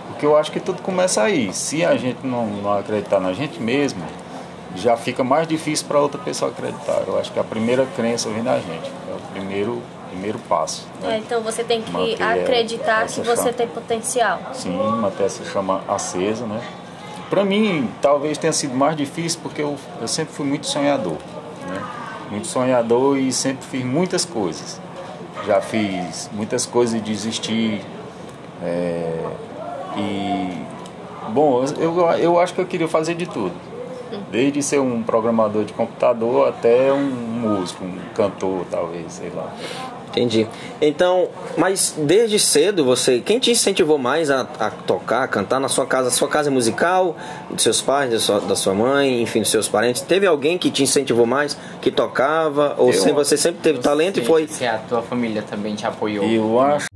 Porque 0.08 0.26
eu 0.26 0.36
acho 0.36 0.50
que 0.50 0.58
tudo 0.58 0.82
começa 0.82 1.22
aí. 1.22 1.52
Se 1.52 1.84
a 1.84 1.96
gente 1.96 2.26
não, 2.26 2.46
não 2.46 2.72
acreditar 2.78 3.20
na 3.20 3.32
gente 3.32 3.60
mesmo, 3.60 4.02
já 4.74 4.96
fica 4.96 5.22
mais 5.22 5.46
difícil 5.46 5.86
para 5.86 6.00
outra 6.00 6.20
pessoa 6.20 6.50
acreditar. 6.50 7.02
Eu 7.06 7.18
acho 7.18 7.30
que 7.32 7.38
a 7.38 7.44
primeira 7.44 7.86
crença 7.94 8.28
vem 8.30 8.42
da 8.42 8.56
gente, 8.56 8.90
é 9.10 9.14
o 9.14 9.32
primeiro, 9.32 9.82
primeiro 10.10 10.38
passo. 10.48 10.86
né? 11.02 11.14
É, 11.14 11.18
então 11.18 11.40
você 11.42 11.62
tem 11.64 11.82
que 11.82 11.90
Manter 11.92 12.22
acreditar 12.22 13.06
que 13.06 13.20
você 13.20 13.36
chama. 13.36 13.52
tem 13.52 13.68
potencial. 13.68 14.38
Sim, 14.52 14.76
manter 14.76 15.24
essa 15.24 15.44
chama 15.44 15.82
acesa, 15.88 16.46
né? 16.46 16.60
Para 17.30 17.44
mim, 17.44 17.88
talvez 18.00 18.38
tenha 18.38 18.52
sido 18.52 18.74
mais 18.74 18.96
difícil 18.96 19.40
porque 19.42 19.60
eu, 19.62 19.76
eu 20.00 20.06
sempre 20.08 20.32
fui 20.34 20.46
muito 20.46 20.66
sonhador, 20.66 21.16
né? 21.68 21.82
Muito 22.30 22.46
sonhador 22.46 23.18
e 23.18 23.32
sempre 23.32 23.66
fiz 23.66 23.84
muitas 23.84 24.24
coisas. 24.24 24.80
Já 25.46 25.60
fiz 25.60 26.30
muitas 26.32 26.66
coisas 26.66 26.94
e 26.98 27.00
desisti. 27.00 27.80
é, 28.62 29.22
e, 29.96 30.62
bom, 31.30 31.64
eu, 31.78 32.00
eu 32.18 32.40
acho 32.40 32.54
que 32.54 32.60
eu 32.60 32.66
queria 32.66 32.88
fazer 32.88 33.14
de 33.14 33.26
tudo. 33.26 33.52
Desde 34.30 34.62
ser 34.62 34.78
um 34.78 35.02
programador 35.02 35.64
de 35.64 35.72
computador 35.72 36.48
até 36.48 36.92
um 36.92 37.00
músico, 37.10 37.84
um 37.84 37.98
cantor, 38.14 38.64
talvez, 38.70 39.12
sei 39.12 39.30
lá. 39.34 39.50
Entendi. 40.16 40.46
Então, 40.80 41.28
mas 41.58 41.94
desde 41.98 42.38
cedo 42.38 42.86
você. 42.86 43.20
Quem 43.20 43.38
te 43.38 43.50
incentivou 43.50 43.98
mais 43.98 44.30
a, 44.30 44.40
a 44.58 44.70
tocar, 44.70 45.24
a 45.24 45.28
cantar 45.28 45.60
na 45.60 45.68
sua 45.68 45.84
casa? 45.84 46.08
A 46.08 46.10
sua 46.10 46.26
casa 46.26 46.48
é 46.48 46.52
musical, 46.52 47.14
dos 47.50 47.62
seus 47.62 47.82
pais, 47.82 48.10
da 48.10 48.18
sua, 48.18 48.40
da 48.40 48.56
sua 48.56 48.72
mãe, 48.72 49.20
enfim, 49.20 49.42
dos 49.42 49.50
seus 49.50 49.68
parentes? 49.68 50.00
Teve 50.00 50.26
alguém 50.26 50.56
que 50.56 50.70
te 50.70 50.82
incentivou 50.82 51.26
mais, 51.26 51.54
que 51.82 51.90
tocava? 51.90 52.74
Ou 52.78 52.88
Eu- 52.88 52.92
se 52.94 53.12
você 53.12 53.36
sempre 53.36 53.60
teve 53.62 53.78
talento 53.80 54.18
e 54.18 54.24
foi. 54.24 54.48
Se 54.48 54.64
a 54.66 54.78
tua 54.78 55.02
família 55.02 55.42
também 55.42 55.74
te 55.74 55.86
apoiou. 55.86 56.24
Eu 56.24 56.58
acho. 56.60 56.86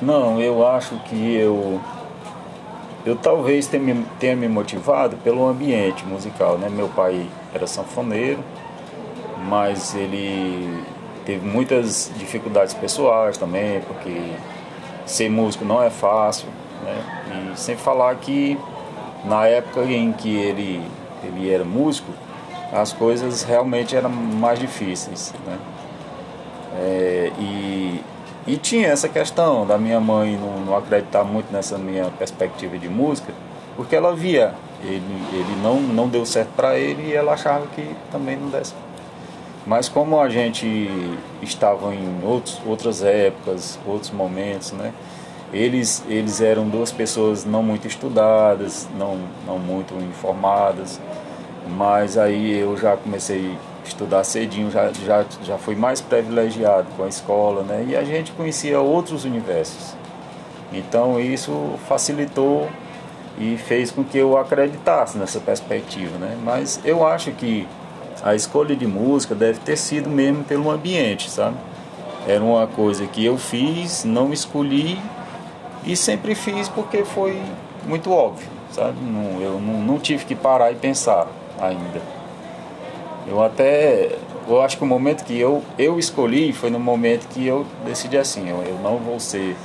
Não, 0.00 0.40
eu 0.40 0.66
acho 0.66 0.96
que 1.04 1.34
eu. 1.34 1.80
Eu 3.04 3.16
talvez 3.16 3.66
tenha 3.66 4.36
me, 4.36 4.48
motivado 4.48 5.16
pelo 5.18 5.46
ambiente 5.46 6.04
musical, 6.04 6.58
né? 6.58 6.68
Meu 6.68 6.88
pai 6.88 7.26
era 7.54 7.66
sanfoneiro, 7.66 8.40
mas 9.48 9.94
ele 9.94 10.84
teve 11.24 11.46
muitas 11.46 12.12
dificuldades 12.16 12.74
pessoais 12.74 13.38
também, 13.38 13.80
porque 13.80 14.32
ser 15.06 15.30
músico 15.30 15.64
não 15.64 15.82
é 15.82 15.88
fácil, 15.88 16.48
né? 16.84 17.52
E 17.54 17.58
sem 17.58 17.76
falar 17.76 18.14
que 18.16 18.58
na 19.24 19.46
época 19.46 19.82
em 19.84 20.12
que 20.12 20.34
ele, 20.36 20.82
ele 21.24 21.50
era 21.50 21.64
músico, 21.64 22.12
as 22.72 22.92
coisas 22.92 23.42
realmente 23.42 23.96
eram 23.96 24.10
mais 24.10 24.58
difíceis, 24.58 25.32
né? 25.46 25.58
É, 26.78 27.32
e, 27.38 28.00
e 28.50 28.56
tinha 28.56 28.88
essa 28.88 29.08
questão 29.08 29.64
da 29.64 29.78
minha 29.78 30.00
mãe 30.00 30.36
não, 30.36 30.64
não 30.64 30.76
acreditar 30.76 31.22
muito 31.22 31.52
nessa 31.52 31.78
minha 31.78 32.06
perspectiva 32.18 32.76
de 32.76 32.88
música, 32.88 33.32
porque 33.76 33.94
ela 33.94 34.14
via, 34.14 34.54
ele, 34.82 35.22
ele 35.32 35.56
não, 35.62 35.80
não 35.80 36.08
deu 36.08 36.26
certo 36.26 36.50
para 36.56 36.76
ele 36.76 37.10
e 37.10 37.14
ela 37.14 37.34
achava 37.34 37.64
que 37.68 37.94
também 38.10 38.36
não 38.36 38.48
desse. 38.48 38.74
Mas 39.64 39.88
como 39.88 40.20
a 40.20 40.28
gente 40.28 40.90
estava 41.40 41.94
em 41.94 42.24
outros, 42.24 42.60
outras 42.66 43.04
épocas, 43.04 43.78
outros 43.86 44.10
momentos, 44.10 44.72
né? 44.72 44.92
Eles, 45.52 46.02
eles 46.08 46.40
eram 46.40 46.68
duas 46.68 46.90
pessoas 46.90 47.44
não 47.44 47.62
muito 47.62 47.86
estudadas, 47.86 48.88
não, 48.98 49.18
não 49.46 49.58
muito 49.58 49.94
informadas, 49.94 51.00
mas 51.68 52.18
aí 52.18 52.58
eu 52.58 52.76
já 52.76 52.96
comecei 52.96 53.56
estudar 53.84 54.24
cedinho 54.24 54.70
já, 54.70 54.90
já, 54.92 55.24
já 55.42 55.58
fui 55.58 55.74
mais 55.74 56.00
privilegiado 56.00 56.86
com 56.96 57.04
a 57.04 57.08
escola, 57.08 57.62
né? 57.62 57.86
E 57.88 57.96
a 57.96 58.04
gente 58.04 58.32
conhecia 58.32 58.80
outros 58.80 59.24
universos. 59.24 59.94
Então 60.72 61.18
isso 61.18 61.74
facilitou 61.88 62.68
e 63.38 63.56
fez 63.56 63.90
com 63.90 64.04
que 64.04 64.18
eu 64.18 64.36
acreditasse 64.36 65.16
nessa 65.18 65.40
perspectiva, 65.40 66.18
né? 66.18 66.36
Mas 66.44 66.80
eu 66.84 67.06
acho 67.06 67.32
que 67.32 67.66
a 68.22 68.34
escolha 68.34 68.76
de 68.76 68.86
música 68.86 69.34
deve 69.34 69.58
ter 69.60 69.76
sido 69.76 70.08
mesmo 70.10 70.44
pelo 70.44 70.70
ambiente, 70.70 71.30
sabe? 71.30 71.56
Era 72.26 72.44
uma 72.44 72.66
coisa 72.66 73.06
que 73.06 73.24
eu 73.24 73.38
fiz, 73.38 74.04
não 74.04 74.32
escolhi 74.32 74.98
e 75.84 75.96
sempre 75.96 76.34
fiz 76.34 76.68
porque 76.68 77.04
foi 77.04 77.40
muito 77.86 78.12
óbvio, 78.12 78.46
sabe? 78.70 79.00
Não, 79.00 79.40
eu 79.40 79.60
não, 79.60 79.80
não 79.80 79.98
tive 79.98 80.24
que 80.26 80.34
parar 80.34 80.70
e 80.70 80.74
pensar 80.74 81.26
ainda. 81.58 82.19
Eu 83.26 83.42
até, 83.42 84.16
eu 84.48 84.60
acho 84.62 84.76
que 84.78 84.82
o 84.82 84.86
momento 84.86 85.24
que 85.24 85.38
eu, 85.38 85.62
eu 85.78 85.98
escolhi 85.98 86.52
foi 86.52 86.70
no 86.70 86.80
momento 86.80 87.28
que 87.28 87.46
eu 87.46 87.66
decidi 87.84 88.16
assim, 88.18 88.48
eu, 88.48 88.62
eu 88.62 88.78
não 88.82 88.96
vou 88.96 89.20
ser 89.20 89.56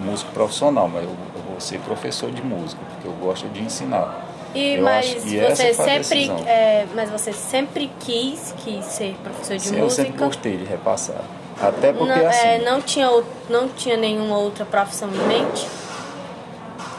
músico 0.00 0.30
profissional, 0.32 0.88
mas 0.88 1.04
eu, 1.04 1.10
eu 1.10 1.42
vou 1.50 1.60
ser 1.60 1.78
professor 1.80 2.30
de 2.30 2.42
música, 2.42 2.80
porque 2.92 3.08
eu 3.08 3.12
gosto 3.12 3.48
de 3.48 3.60
ensinar. 3.62 4.28
E 4.54 4.74
Eu 4.74 4.82
mas 4.82 5.06
que 5.14 5.38
você 5.40 5.72
sempre, 5.72 6.30
é, 6.46 6.86
mas 6.94 7.08
você 7.10 7.32
sempre 7.32 7.90
quis, 8.00 8.54
quis 8.58 8.84
ser 8.84 9.16
professor 9.22 9.56
de 9.56 9.62
Sim, 9.62 9.78
eu 9.78 9.88
sempre 9.88 10.12
música. 10.12 10.26
gostei 10.26 10.56
de 10.58 10.64
repassar. 10.64 11.22
Até 11.60 11.92
porque 11.92 12.12
não, 12.20 12.26
assim, 12.26 12.46
é, 12.46 12.58
não 12.58 12.82
tinha 12.82 13.08
não 13.48 13.68
tinha 13.68 13.96
nenhuma 13.96 14.36
outra 14.36 14.64
profissão 14.64 15.08
em 15.08 15.26
mente. 15.28 15.66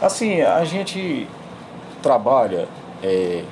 assim, 0.02 0.42
a 0.42 0.64
gente 0.66 1.28
trabalha, 2.02 2.68
é, 3.04 3.44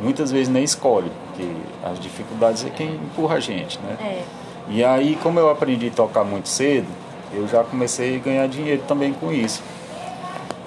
muitas 0.00 0.30
vezes 0.30 0.48
nem 0.48 0.64
escolhe, 0.64 1.10
porque 1.40 1.46
as 1.82 1.98
dificuldades 1.98 2.64
é 2.64 2.70
quem 2.70 2.94
empurra 2.94 3.36
a 3.36 3.40
gente, 3.40 3.78
né? 3.80 3.96
É. 4.00 4.22
E 4.68 4.84
aí, 4.84 5.18
como 5.22 5.38
eu 5.38 5.50
aprendi 5.50 5.88
a 5.88 5.90
tocar 5.90 6.24
muito 6.24 6.48
cedo, 6.48 6.86
eu 7.32 7.48
já 7.48 7.64
comecei 7.64 8.16
a 8.16 8.18
ganhar 8.18 8.46
dinheiro 8.46 8.82
também 8.86 9.12
com 9.12 9.32
isso. 9.32 9.62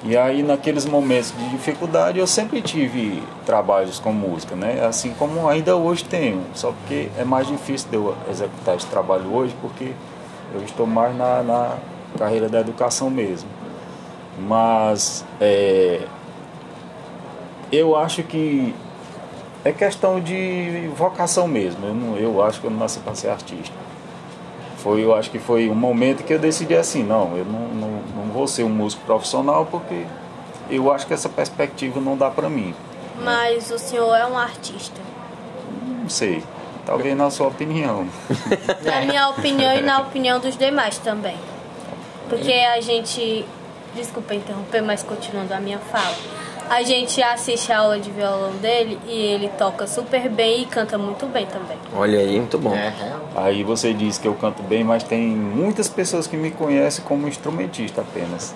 E 0.03 0.17
aí, 0.17 0.43
naqueles 0.43 0.85
momentos 0.85 1.33
de 1.37 1.49
dificuldade, 1.49 2.19
eu 2.19 2.27
sempre 2.27 2.61
tive 2.61 3.23
trabalhos 3.45 3.99
com 3.99 4.11
música, 4.11 4.55
né? 4.55 4.85
Assim 4.85 5.13
como 5.13 5.47
ainda 5.47 5.77
hoje 5.77 6.03
tenho, 6.03 6.41
só 6.53 6.71
porque 6.71 7.09
é 7.17 7.23
mais 7.23 7.47
difícil 7.47 7.89
de 7.89 7.95
eu 7.95 8.15
executar 8.29 8.75
esse 8.75 8.87
trabalho 8.87 9.33
hoje, 9.33 9.55
porque 9.61 9.93
eu 10.53 10.61
estou 10.63 10.85
mais 10.85 11.15
na, 11.15 11.41
na 11.41 11.77
carreira 12.17 12.49
da 12.49 12.59
educação 12.59 13.09
mesmo. 13.09 13.47
Mas 14.37 15.23
é, 15.39 16.01
eu 17.71 17.95
acho 17.95 18.23
que 18.23 18.75
é 19.63 19.71
questão 19.71 20.19
de 20.19 20.89
vocação 20.95 21.47
mesmo. 21.47 21.85
Eu, 21.85 21.93
não, 21.93 22.17
eu 22.17 22.43
acho 22.43 22.59
que 22.59 22.67
eu 22.67 22.71
não 22.71 22.79
nasci 22.79 22.99
para 22.99 23.15
ser 23.15 23.29
artista. 23.29 23.75
Foi, 24.77 25.03
eu 25.03 25.15
acho 25.15 25.31
que 25.31 25.39
foi 25.39 25.69
um 25.69 25.75
momento 25.75 26.23
que 26.23 26.33
eu 26.33 26.39
decidi 26.39 26.75
assim, 26.75 27.03
não, 27.03 27.37
eu 27.37 27.45
não, 27.45 27.67
não, 27.69 27.89
não 28.17 28.33
vou 28.33 28.45
ser 28.47 28.63
um 28.63 28.69
músico 28.69 29.01
profissional 29.05 29.65
porque 29.65 30.05
eu 30.69 30.91
acho 30.91 31.07
que 31.07 31.13
essa 31.13 31.29
perspectiva 31.29 32.01
não 32.01 32.17
dá 32.17 32.29
para 32.29 32.49
mim. 32.49 32.75
Mas 33.21 33.71
o 33.71 33.79
senhor 33.79 34.13
é 34.15 34.25
um 34.25 34.37
artista. 34.37 34.99
Não 35.87 36.09
sei, 36.09 36.43
talvez 36.85 37.15
na 37.15 37.29
sua 37.29 37.47
opinião. 37.47 38.07
Na 38.83 39.01
minha 39.01 39.29
opinião 39.29 39.73
e 39.73 39.81
na 39.81 40.01
opinião 40.01 40.39
dos 40.39 40.57
demais 40.57 40.97
também. 40.97 41.37
Porque 42.27 42.51
a 42.51 42.81
gente. 42.81 43.45
Desculpa 43.95 44.33
interromper, 44.33 44.81
mas 44.81 45.03
continuando 45.03 45.53
a 45.53 45.59
minha 45.59 45.77
fala. 45.77 46.15
A 46.69 46.81
gente 46.81 47.21
assiste 47.21 47.71
a 47.71 47.79
aula 47.79 47.99
de 47.99 48.09
violão 48.09 48.51
dele 48.55 48.99
e 49.07 49.11
ele 49.11 49.49
toca 49.57 49.85
super 49.85 50.27
bem 50.29 50.61
e 50.63 50.65
canta 50.65 50.97
muito 50.97 51.25
bem 51.27 51.45
também. 51.45 51.77
Olha 51.95 52.19
aí, 52.19 52.37
muito 52.37 52.57
bom. 52.57 52.73
É, 52.73 52.93
Aí 53.35 53.63
você 53.63 53.93
diz 53.93 54.17
que 54.17 54.27
eu 54.27 54.33
canto 54.33 54.63
bem, 54.63 54.83
mas 54.83 55.03
tem 55.03 55.21
muitas 55.27 55.87
pessoas 55.87 56.25
que 56.25 56.35
me 56.37 56.51
conhecem 56.51 57.03
como 57.05 57.27
instrumentista 57.27 58.01
apenas. 58.01 58.55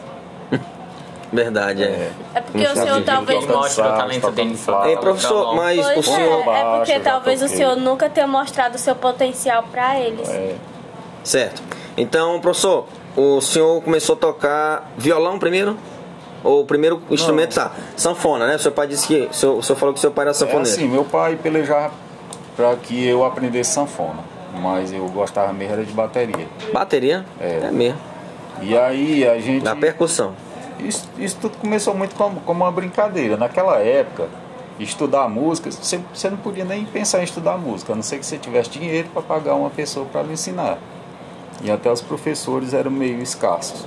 Verdade, 1.31 1.83
é. 1.83 2.11
É 2.33 2.41
porque 2.41 2.63
Não 2.63 2.71
o 2.71 2.75
senhor 2.75 3.03
talvez 3.03 3.45
não. 3.45 3.57
mostra 3.57 3.85
o 3.93 3.97
talento 3.97 4.31
dele. 4.31 4.57
Ei, 4.85 4.97
professor, 4.97 5.55
mas 5.55 5.79
o 5.85 5.93
Pois 5.93 6.05
senhor. 6.05 6.47
é, 6.47 6.59
é 6.61 6.77
porque 6.77 6.99
talvez 6.99 7.41
o 7.41 7.47
senhor 7.49 7.75
nunca 7.75 8.09
tenha 8.09 8.27
mostrado 8.27 8.75
o 8.75 8.79
seu 8.79 8.95
potencial 8.95 9.63
pra 9.71 9.99
eles. 9.99 10.29
É, 10.29 10.55
Certo. 11.23 11.61
Então, 11.97 12.39
professor, 12.39 12.85
o 13.17 13.41
senhor 13.41 13.81
começou 13.83 14.15
a 14.15 14.19
tocar 14.19 14.89
violão 14.97 15.37
primeiro? 15.37 15.75
Ou 16.47 16.61
o 16.61 16.65
primeiro 16.65 17.01
instrumento 17.11 17.55
tá? 17.55 17.71
Sanfona, 17.97 18.47
né? 18.47 18.55
O 18.55 18.59
seu 18.59 18.71
pai 18.71 18.87
disse 18.87 19.05
que. 19.05 19.27
O 19.29 19.33
senhor, 19.33 19.57
o 19.57 19.61
senhor 19.63 19.77
falou 19.77 19.93
que 19.93 19.99
seu 19.99 20.11
pai 20.11 20.23
era 20.23 20.31
É 20.31 20.33
sanfoneiro. 20.33 20.69
assim, 20.69 20.87
meu 20.87 21.03
pai 21.03 21.35
pelejava 21.35 21.91
para 22.55 22.73
que 22.77 23.05
eu 23.05 23.25
aprendesse 23.25 23.71
sanfona, 23.71 24.23
mas 24.61 24.93
eu 24.93 25.05
gostava 25.09 25.51
mesmo 25.51 25.73
era 25.73 25.83
de 25.83 25.91
bateria. 25.91 26.47
Bateria? 26.71 27.25
É. 27.39 27.63
É 27.65 27.71
mesmo. 27.71 27.99
E 28.61 28.77
aí 28.77 29.27
a 29.27 29.37
gente. 29.39 29.63
Da 29.63 29.75
percussão. 29.75 30.33
Isso, 30.79 31.09
isso 31.17 31.37
tudo 31.41 31.57
começou 31.57 31.93
muito 31.93 32.15
como, 32.15 32.39
como 32.41 32.63
uma 32.63 32.71
brincadeira. 32.71 33.35
Naquela 33.35 33.79
época, 33.79 34.27
estudar 34.79 35.27
música, 35.27 35.69
você, 35.69 35.99
você 36.13 36.29
não 36.29 36.37
podia 36.37 36.63
nem 36.63 36.85
pensar 36.85 37.19
em 37.19 37.23
estudar 37.23 37.57
música, 37.57 37.91
a 37.91 37.95
não 37.95 38.03
ser 38.03 38.19
que 38.19 38.25
você 38.25 38.37
tivesse 38.37 38.69
dinheiro 38.69 39.09
para 39.11 39.21
pagar 39.21 39.55
uma 39.55 39.69
pessoa 39.69 40.05
para 40.05 40.21
lhe 40.23 40.33
ensinar. 40.33 40.77
E 41.61 41.69
até 41.69 41.91
os 41.91 42.01
professores 42.01 42.73
eram 42.73 42.91
meio 42.91 43.21
escassos. 43.21 43.85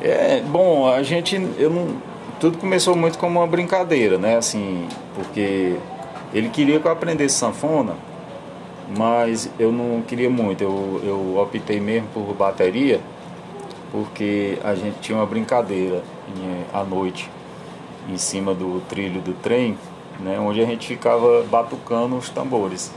É, 0.00 0.40
bom, 0.42 0.88
a 0.88 1.02
gente, 1.02 1.34
eu 1.58 1.70
não, 1.70 1.96
tudo 2.38 2.58
começou 2.58 2.94
muito 2.96 3.18
como 3.18 3.40
uma 3.40 3.46
brincadeira, 3.46 4.16
né? 4.16 4.36
Assim, 4.36 4.86
porque 5.14 5.76
ele 6.32 6.48
queria 6.50 6.78
que 6.78 6.86
eu 6.86 6.92
aprendesse 6.92 7.34
sanfona, 7.36 7.94
mas 8.96 9.50
eu 9.58 9.72
não 9.72 10.00
queria 10.02 10.30
muito. 10.30 10.62
Eu, 10.62 11.00
eu 11.04 11.38
optei 11.40 11.80
mesmo 11.80 12.06
por 12.14 12.32
bateria, 12.34 13.00
porque 13.90 14.58
a 14.62 14.74
gente 14.74 14.98
tinha 15.00 15.18
uma 15.18 15.26
brincadeira 15.26 16.02
em- 16.36 16.64
à 16.72 16.84
noite 16.84 17.28
em 18.08 18.16
cima 18.16 18.54
do 18.54 18.80
trilho 18.88 19.20
do 19.20 19.32
trem, 19.34 19.76
né? 20.20 20.38
Onde 20.38 20.60
a 20.62 20.64
gente 20.64 20.86
ficava 20.86 21.42
batucando 21.50 22.16
os 22.16 22.28
tambores. 22.30 22.92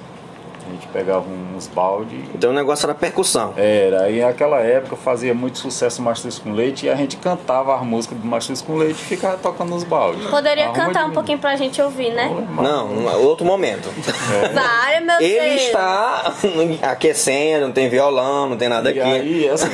A 0.67 0.71
gente 0.71 0.87
pegava 0.87 1.25
uns 1.55 1.67
balde 1.67 2.17
Então 2.33 2.51
o 2.51 2.53
negócio 2.53 2.85
era 2.85 2.93
percussão. 2.93 3.53
era, 3.57 4.03
aí 4.03 4.21
naquela 4.21 4.59
época 4.59 4.95
fazia 4.95 5.33
muito 5.33 5.57
sucesso 5.57 6.01
o 6.01 6.05
Mastruz 6.05 6.39
com 6.39 6.51
Leite 6.53 6.85
e 6.85 6.89
a 6.89 6.95
gente 6.95 7.17
cantava 7.17 7.75
as 7.75 7.81
músicas 7.83 8.17
do 8.17 8.25
Mastruz 8.27 8.61
com 8.61 8.75
Leite 8.77 9.01
e 9.01 9.05
ficava 9.05 9.37
tocando 9.37 9.69
nos 9.69 9.83
baldes. 9.83 10.25
Poderia 10.27 10.65
Arruma 10.65 10.85
cantar 10.85 11.03
de 11.05 11.09
um 11.11 11.13
pouquinho 11.13 11.39
pra 11.39 11.55
gente 11.55 11.81
ouvir, 11.81 12.11
né? 12.11 12.29
Não, 12.61 12.87
um 12.87 13.25
outro 13.25 13.45
momento. 13.45 13.89
Vai, 14.53 14.99
meu 15.01 15.19
Ele 15.19 15.39
Deus! 15.49 15.61
está 15.61 16.33
aquecendo, 16.91 17.65
não 17.67 17.73
tem 17.73 17.89
violão, 17.89 18.49
não 18.49 18.57
tem 18.57 18.69
nada 18.69 18.91
E 18.91 18.99
aqui. 18.99 19.09
aí, 19.11 19.49
assim, 19.49 19.69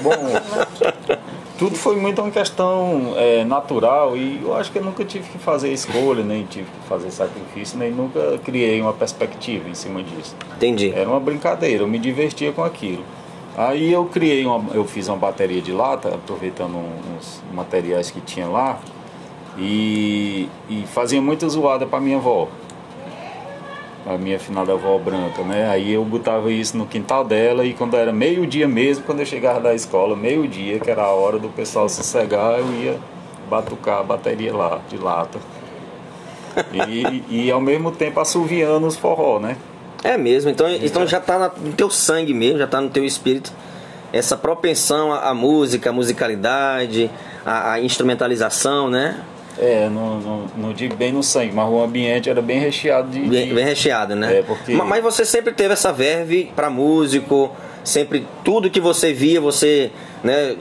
bom, 0.00 0.10
tudo 1.62 1.76
foi 1.76 1.94
muito 1.94 2.20
uma 2.20 2.32
questão 2.32 3.14
é, 3.16 3.44
natural 3.44 4.16
e 4.16 4.40
eu 4.42 4.52
acho 4.56 4.72
que 4.72 4.78
eu 4.78 4.84
nunca 4.84 5.04
tive 5.04 5.28
que 5.28 5.38
fazer 5.38 5.72
escolha, 5.72 6.24
nem 6.24 6.44
tive 6.44 6.66
que 6.66 6.88
fazer 6.88 7.08
sacrifício, 7.12 7.78
nem 7.78 7.92
nunca 7.92 8.36
criei 8.38 8.80
uma 8.80 8.92
perspectiva 8.92 9.68
em 9.68 9.74
cima 9.74 10.02
disso. 10.02 10.34
Entendi. 10.56 10.92
Era 10.92 11.08
uma 11.08 11.20
brincadeira, 11.20 11.84
eu 11.84 11.86
me 11.86 12.00
divertia 12.00 12.50
com 12.50 12.64
aquilo. 12.64 13.04
Aí 13.56 13.92
eu 13.92 14.04
criei 14.06 14.44
uma, 14.44 14.74
eu 14.74 14.84
fiz 14.84 15.06
uma 15.06 15.16
bateria 15.16 15.62
de 15.62 15.70
lata, 15.70 16.08
aproveitando 16.08 16.76
uns 16.76 17.40
materiais 17.52 18.10
que 18.10 18.20
tinha 18.20 18.48
lá, 18.48 18.80
e, 19.56 20.48
e 20.68 20.82
fazia 20.88 21.22
muita 21.22 21.48
zoada 21.48 21.86
para 21.86 22.00
minha 22.00 22.16
avó. 22.16 22.48
A 24.04 24.18
minha 24.18 24.38
finada 24.38 24.72
avó 24.72 24.98
branca, 24.98 25.42
né? 25.42 25.68
Aí 25.70 25.92
eu 25.92 26.04
botava 26.04 26.50
isso 26.50 26.76
no 26.76 26.86
quintal 26.86 27.24
dela 27.24 27.64
e 27.64 27.72
quando 27.72 27.96
era 27.96 28.12
meio-dia 28.12 28.66
mesmo, 28.66 29.04
quando 29.04 29.20
eu 29.20 29.26
chegava 29.26 29.60
da 29.60 29.74
escola, 29.74 30.16
meio-dia, 30.16 30.80
que 30.80 30.90
era 30.90 31.02
a 31.02 31.10
hora 31.12 31.38
do 31.38 31.48
pessoal 31.48 31.88
sossegar, 31.88 32.58
eu 32.58 32.66
ia 32.82 32.98
batucar 33.48 34.00
a 34.00 34.02
bateria 34.02 34.52
lá, 34.54 34.80
de 34.88 34.96
lata. 34.96 35.38
E, 36.88 37.24
e 37.46 37.50
ao 37.50 37.60
mesmo 37.60 37.90
tempo 37.92 38.18
assoviando 38.20 38.86
os 38.86 38.96
forró, 38.96 39.38
né? 39.38 39.56
É 40.04 40.16
mesmo, 40.18 40.50
então, 40.50 40.68
então 40.68 41.06
já 41.06 41.20
tá 41.20 41.38
na- 41.38 41.52
no 41.56 41.72
teu 41.72 41.88
sangue 41.88 42.34
mesmo, 42.34 42.58
já 42.58 42.66
tá 42.66 42.80
no 42.80 42.90
teu 42.90 43.04
espírito. 43.04 43.52
Essa 44.12 44.36
propensão 44.36 45.12
à, 45.12 45.30
à 45.30 45.34
música, 45.34 45.90
à 45.90 45.92
musicalidade, 45.92 47.08
à, 47.46 47.72
à 47.74 47.80
instrumentalização, 47.80 48.90
né? 48.90 49.20
É, 49.58 49.88
não, 49.88 50.18
não, 50.20 50.46
não 50.56 50.72
digo 50.72 50.96
bem 50.96 51.12
no 51.12 51.22
sangue, 51.22 51.52
mas 51.52 51.68
o 51.68 51.82
ambiente 51.82 52.30
era 52.30 52.40
bem 52.40 52.58
recheado 52.58 53.08
de. 53.10 53.20
Bem, 53.20 53.54
bem 53.54 53.64
recheado, 53.64 54.14
né? 54.16 54.38
É, 54.38 54.42
porque- 54.42 54.72
Ma- 54.74 54.84
Mas 54.84 55.02
você 55.02 55.24
sempre 55.24 55.52
teve 55.52 55.74
essa 55.74 55.92
verve 55.92 56.50
para 56.56 56.70
músico, 56.70 57.50
sempre 57.84 58.26
tudo 58.42 58.70
que 58.70 58.80
você 58.80 59.12
via, 59.12 59.40
você, 59.40 59.90
né, 60.24 60.56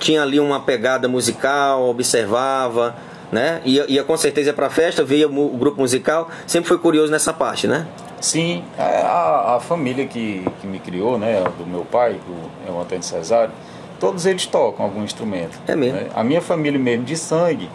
tinha 0.00 0.22
ali 0.22 0.40
uma 0.40 0.58
pegada 0.60 1.06
musical, 1.08 1.88
observava, 1.88 2.96
né? 3.30 3.60
Ia, 3.64 3.84
ia 3.88 4.02
com 4.02 4.16
certeza 4.16 4.52
para 4.52 4.68
festa, 4.68 5.04
via 5.04 5.28
o 5.28 5.56
grupo 5.56 5.80
musical, 5.80 6.28
sempre 6.46 6.68
foi 6.68 6.78
curioso 6.78 7.10
nessa 7.12 7.32
parte, 7.32 7.66
né? 7.68 7.86
Sim, 8.20 8.62
a, 8.78 9.54
a 9.56 9.60
família 9.60 10.06
que, 10.06 10.44
que 10.60 10.66
me 10.66 10.78
criou, 10.78 11.18
né, 11.18 11.42
do 11.58 11.66
meu 11.66 11.84
pai, 11.84 12.14
que 12.24 12.68
é 12.68 12.72
o 12.72 12.80
Antônio 12.80 13.02
Cesário, 13.02 13.52
todos 13.98 14.26
eles 14.26 14.46
tocam 14.46 14.84
algum 14.84 15.02
instrumento. 15.02 15.58
É 15.66 15.74
mesmo? 15.74 15.98
né? 15.98 16.06
A 16.14 16.22
minha 16.22 16.40
família 16.40 16.78
mesmo 16.78 17.04
de 17.04 17.16
sangue, 17.16 17.68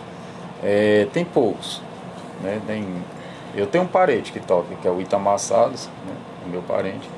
é, 0.68 1.08
tem 1.14 1.24
poucos. 1.24 1.82
Né? 2.44 2.62
Tem, 2.68 2.86
eu 3.56 3.66
tenho 3.66 3.86
um 3.86 3.88
parente 3.88 4.34
que 4.34 4.40
toca, 4.42 4.76
que 4.82 4.86
é 4.88 4.92
o 4.92 5.00
Itamar 5.00 5.40
Salles, 5.40 5.90
né? 6.06 6.14
meu 6.52 6.62
parente, 6.62 7.10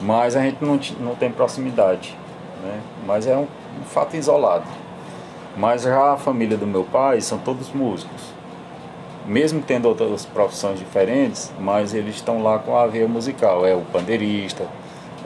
mas 0.00 0.36
a 0.36 0.42
gente 0.42 0.64
não, 0.64 0.78
não 1.00 1.16
tem 1.16 1.30
proximidade. 1.30 2.16
Né? 2.62 2.80
Mas 3.04 3.26
é 3.26 3.36
um, 3.36 3.42
um 3.42 3.84
fato 3.84 4.16
isolado. 4.16 4.66
Mas 5.56 5.82
já 5.82 6.12
a 6.12 6.16
família 6.16 6.56
do 6.56 6.66
meu 6.66 6.84
pai 6.84 7.20
são 7.20 7.38
todos 7.38 7.70
músicos. 7.72 8.22
Mesmo 9.26 9.60
tendo 9.60 9.86
outras 9.86 10.24
profissões 10.24 10.78
diferentes, 10.78 11.52
mas 11.58 11.94
eles 11.94 12.14
estão 12.14 12.42
lá 12.42 12.58
com 12.58 12.76
a 12.76 12.86
veia 12.86 13.08
musical. 13.08 13.66
É 13.66 13.74
o 13.74 13.82
pandeirista, 13.82 14.66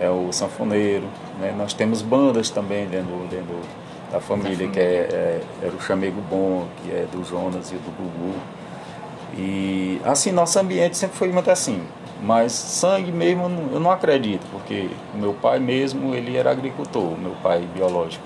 é 0.01 0.09
o 0.09 0.33
sanfoneiro. 0.33 1.07
Né? 1.39 1.55
Nós 1.57 1.75
temos 1.75 2.01
bandas 2.01 2.49
também 2.51 2.87
dentro, 2.87 3.17
dentro 3.31 3.57
da 4.17 4.21
família, 4.21 4.69
que 4.69 4.81
é, 4.81 4.83
é, 4.83 5.41
era 5.63 5.75
o 5.75 5.81
Chamego 5.81 6.21
Bom, 6.23 6.67
que 6.83 6.91
é 6.91 7.07
do 7.13 7.23
Jonas 7.25 7.71
e 7.71 7.75
do 7.75 7.91
Gugu. 7.97 8.35
E 9.37 10.01
assim, 10.05 10.33
nosso 10.33 10.59
ambiente 10.59 10.97
sempre 10.97 11.17
foi 11.17 11.29
muito 11.29 11.51
assim. 11.51 11.83
Mas 12.23 12.53
sangue 12.53 13.13
mesmo 13.13 13.43
eu 13.73 13.79
não, 13.79 13.91
acredito, 13.91 14.47
porque 14.51 14.89
meu 15.15 15.35
pai 15.35 15.59
mesmo, 15.59 16.15
ele 16.15 16.35
era 16.35 16.51
agricultor, 16.51 17.17
meu 17.19 17.33
pai 17.43 17.69
biológico, 17.75 18.25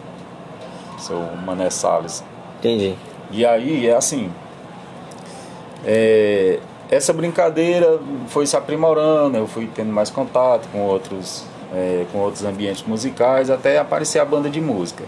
seu 0.97 1.19
Mané 1.45 1.71
Salles. 1.71 2.23
Entendi. 2.61 2.95
E 3.33 3.45
aí 3.45 3.89
é 3.89 3.97
assim, 3.97 4.31
é, 5.85 6.61
essa 6.89 7.13
brincadeira 7.13 7.99
foi 8.29 8.47
se 8.47 8.57
aprimorando, 8.57 9.37
eu 9.37 9.49
fui 9.49 9.69
tendo 9.75 9.93
mais 9.93 10.09
contato 10.09 10.69
com 10.71 10.83
outros, 10.83 11.45
é, 11.75 12.07
com 12.13 12.19
outros 12.19 12.45
ambientes 12.45 12.85
musicais, 12.85 13.51
até 13.51 13.79
aparecer 13.79 14.21
a 14.21 14.25
banda 14.25 14.49
de 14.49 14.61
música. 14.61 15.03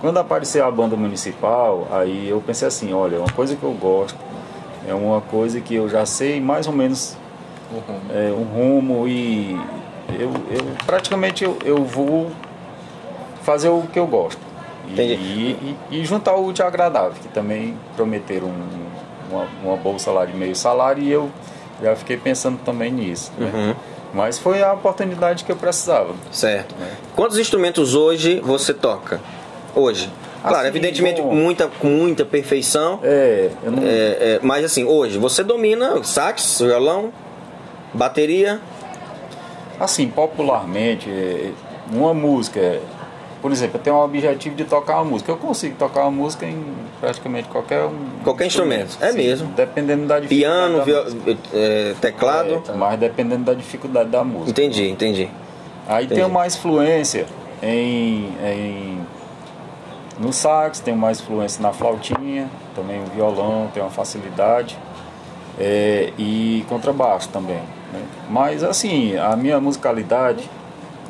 Quando 0.00 0.18
apareceu 0.18 0.64
a 0.66 0.70
banda 0.70 0.96
municipal, 0.96 1.86
aí 1.90 2.28
eu 2.28 2.40
pensei 2.40 2.66
assim, 2.66 2.92
olha, 2.94 3.18
uma 3.18 3.30
coisa 3.30 3.54
que 3.54 3.62
eu 3.62 3.72
gosto, 3.72 4.16
é 4.88 4.94
uma 4.94 5.20
coisa 5.20 5.60
que 5.60 5.74
eu 5.74 5.88
já 5.88 6.06
sei 6.06 6.40
mais 6.40 6.66
ou 6.66 6.72
menos 6.72 7.16
é, 8.10 8.32
um 8.32 8.44
rumo 8.44 9.06
e 9.06 9.60
eu, 10.18 10.30
eu 10.50 10.64
praticamente 10.86 11.44
eu, 11.44 11.56
eu 11.64 11.84
vou 11.84 12.30
fazer 13.42 13.68
o 13.68 13.82
que 13.92 13.98
eu 13.98 14.06
gosto. 14.06 14.40
E, 14.88 14.92
Entendi. 14.94 15.16
e, 15.20 15.76
e- 15.90 16.04
juntar 16.04 16.34
o 16.34 16.46
útil 16.46 16.66
agradável, 16.66 17.12
que 17.20 17.28
também 17.28 17.76
prometeram 17.94 18.48
um- 18.48 18.90
uma, 19.30 19.46
uma 19.62 19.76
bolsa 19.76 20.10
lá 20.10 20.24
de 20.24 20.34
meio 20.34 20.56
salário 20.56 21.02
e 21.02 21.12
eu 21.12 21.30
já 21.80 21.94
fiquei 21.94 22.16
pensando 22.16 22.58
também 22.64 22.90
nisso. 22.90 23.30
né? 23.38 23.50
Uhum. 23.54 23.74
Mas 24.12 24.38
foi 24.40 24.60
a 24.62 24.72
oportunidade 24.72 25.44
que 25.44 25.52
eu 25.52 25.56
precisava. 25.56 26.12
Certo. 26.32 26.74
Quantos 27.14 27.38
instrumentos 27.38 27.94
hoje 27.94 28.40
você 28.40 28.74
toca? 28.74 29.20
Hoje. 29.74 30.10
Claro, 30.42 30.56
Assim, 30.58 30.68
evidentemente 30.68 31.20
bom. 31.20 31.28
com 31.28 31.34
muita, 31.34 31.68
com 31.68 31.86
muita 31.88 32.24
perfeição. 32.24 32.98
É, 33.02 33.50
eu 33.62 33.70
não, 33.70 33.82
É, 33.82 33.86
é, 33.86 34.40
mas 34.42 34.64
assim, 34.64 34.84
hoje 34.84 35.18
você 35.18 35.44
domina 35.44 36.02
sax, 36.02 36.60
violão, 36.60 37.12
bateria. 37.92 38.58
Assim, 39.78 40.08
popularmente, 40.08 41.08
uma 41.92 42.14
música, 42.14 42.80
por 43.42 43.52
exemplo, 43.52 43.78
eu 43.78 43.82
tenho 43.82 43.96
um 43.96 44.00
objetivo 44.00 44.54
de 44.56 44.64
tocar 44.64 44.96
uma 44.96 45.04
música. 45.04 45.30
Eu 45.30 45.36
consigo 45.36 45.76
tocar 45.76 46.02
uma 46.02 46.10
música 46.10 46.46
em 46.46 46.64
praticamente 47.00 47.48
qualquer 47.48 47.82
um 47.84 47.94
Qualquer 48.24 48.46
instrumento, 48.46 48.96
é 49.00 49.12
mesmo. 49.12 49.48
Dependendo 49.54 50.06
da 50.06 50.20
dificuldade. 50.20 50.84
Piano, 50.84 51.24
da 51.24 51.36
é, 51.54 51.94
teclado. 52.00 52.62
É, 52.66 52.72
mas 52.72 52.98
dependendo 52.98 53.44
da 53.44 53.54
dificuldade 53.54 54.08
da 54.10 54.24
música. 54.24 54.50
Entendi, 54.50 54.88
entendi. 54.88 55.28
Aí 55.86 56.04
Entendi. 56.04 56.20
tenho 56.20 56.32
mais 56.32 56.56
fluência 56.56 57.26
em, 57.62 58.28
em 58.44 59.00
no 60.20 60.32
sax, 60.32 60.78
tenho 60.80 60.96
mais 60.96 61.20
fluência 61.20 61.60
na 61.62 61.72
flautinha, 61.72 62.48
também 62.76 63.00
o 63.02 63.06
violão, 63.06 63.68
tenho 63.72 63.86
uma 63.86 63.90
facilidade. 63.92 64.78
É, 65.58 66.12
e 66.16 66.64
contrabaixo 66.68 67.28
também. 67.28 67.60
né? 67.92 68.02
Mas 68.30 68.62
assim, 68.62 69.16
a 69.16 69.34
minha 69.36 69.60
musicalidade, 69.60 70.48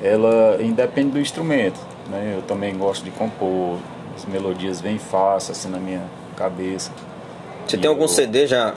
ela 0.02 0.58
independe 0.60 1.10
do 1.10 1.20
instrumento. 1.20 1.78
Né? 2.08 2.34
Eu 2.36 2.42
também 2.42 2.76
gosto 2.76 3.04
de 3.04 3.10
compor, 3.10 3.76
as 4.16 4.24
melodias 4.24 4.80
vêm 4.80 4.98
fácil 4.98 5.52
assim 5.52 5.68
na 5.68 5.78
minha 5.78 6.02
cabeça. 6.36 6.90
Você 7.66 7.76
E 7.76 7.78
tem 7.80 7.88
algum 7.88 8.02
eu- 8.04 8.08
CD 8.08 8.46
já? 8.46 8.74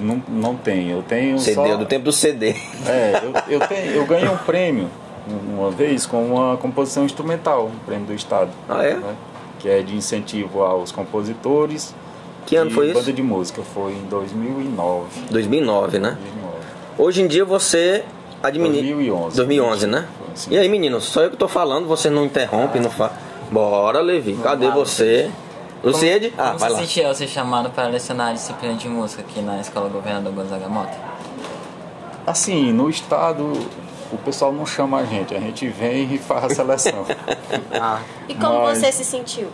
Não, 0.00 0.22
não 0.28 0.54
tenho, 0.54 0.98
eu 0.98 1.02
tenho 1.02 1.38
CD, 1.40 1.54
só... 1.56 1.76
do 1.76 1.84
tempo 1.86 2.04
do 2.04 2.12
CD. 2.12 2.54
É, 2.86 3.20
eu, 3.48 3.58
eu, 3.60 3.66
tenho, 3.66 3.90
eu 3.94 4.06
ganhei 4.06 4.28
um 4.28 4.36
prêmio 4.36 4.88
uma 5.26 5.72
vez 5.72 6.06
com 6.06 6.24
uma 6.24 6.56
composição 6.56 7.04
instrumental, 7.04 7.66
um 7.66 7.78
prêmio 7.84 8.06
do 8.06 8.14
Estado. 8.14 8.50
Ah, 8.68 8.84
é? 8.84 8.94
né? 8.94 9.14
Que 9.58 9.68
é 9.68 9.82
de 9.82 9.94
incentivo 9.96 10.62
aos 10.62 10.92
compositores. 10.92 11.94
Que 12.46 12.56
ano 12.56 12.70
foi 12.70 12.86
isso? 12.86 12.98
Banda 13.00 13.12
de 13.12 13.22
música, 13.22 13.62
foi 13.74 13.92
em 13.92 14.02
2009. 14.08 15.06
2009, 15.30 15.98
né? 15.98 16.16
2009. 16.20 16.56
Hoje 16.98 17.22
em 17.22 17.26
dia 17.26 17.44
você 17.44 18.04
administra. 18.42 18.82
2011. 18.82 19.36
2011, 19.36 19.86
né? 19.86 20.08
Sim. 20.34 20.50
E 20.52 20.58
aí, 20.58 20.68
meninos, 20.68 21.04
só 21.04 21.22
eu 21.22 21.30
que 21.30 21.36
tô 21.36 21.48
falando, 21.48 21.86
você 21.86 22.08
não 22.08 22.24
interrompe, 22.24 22.78
não 22.78 22.90
fala. 22.90 23.12
Bora, 23.50 24.00
Levi, 24.00 24.34
cadê 24.42 24.68
lá, 24.68 24.74
você? 24.74 25.30
Luciede? 25.82 26.32
Ah, 26.36 26.48
Como 26.48 26.58
vai 26.58 26.70
você 26.70 26.74
lá. 26.74 26.80
sentiu 26.80 27.06
ao 27.08 27.14
ser 27.14 27.28
chamado 27.28 27.70
para 27.70 27.86
lecionar 27.88 28.30
a 28.30 28.32
disciplina 28.32 28.74
de 28.74 28.88
música 28.88 29.22
aqui 29.22 29.40
na 29.40 29.60
Escola 29.60 29.88
Governador 29.88 30.32
Gonzaga 30.32 30.68
Mota? 30.68 30.96
Assim, 32.26 32.72
no 32.72 32.90
Estado, 32.90 33.52
o 34.12 34.18
pessoal 34.18 34.52
não 34.52 34.64
chama 34.66 34.98
a 34.98 35.04
gente, 35.04 35.34
a 35.34 35.40
gente 35.40 35.66
vem 35.68 36.14
e 36.14 36.18
faz 36.18 36.44
a 36.44 36.54
seleção. 36.54 37.04
Ah, 37.80 38.00
E 38.28 38.34
como 38.34 38.62
Mas- 38.62 38.78
você 38.78 38.90
se 38.92 39.04
sentiu? 39.04 39.48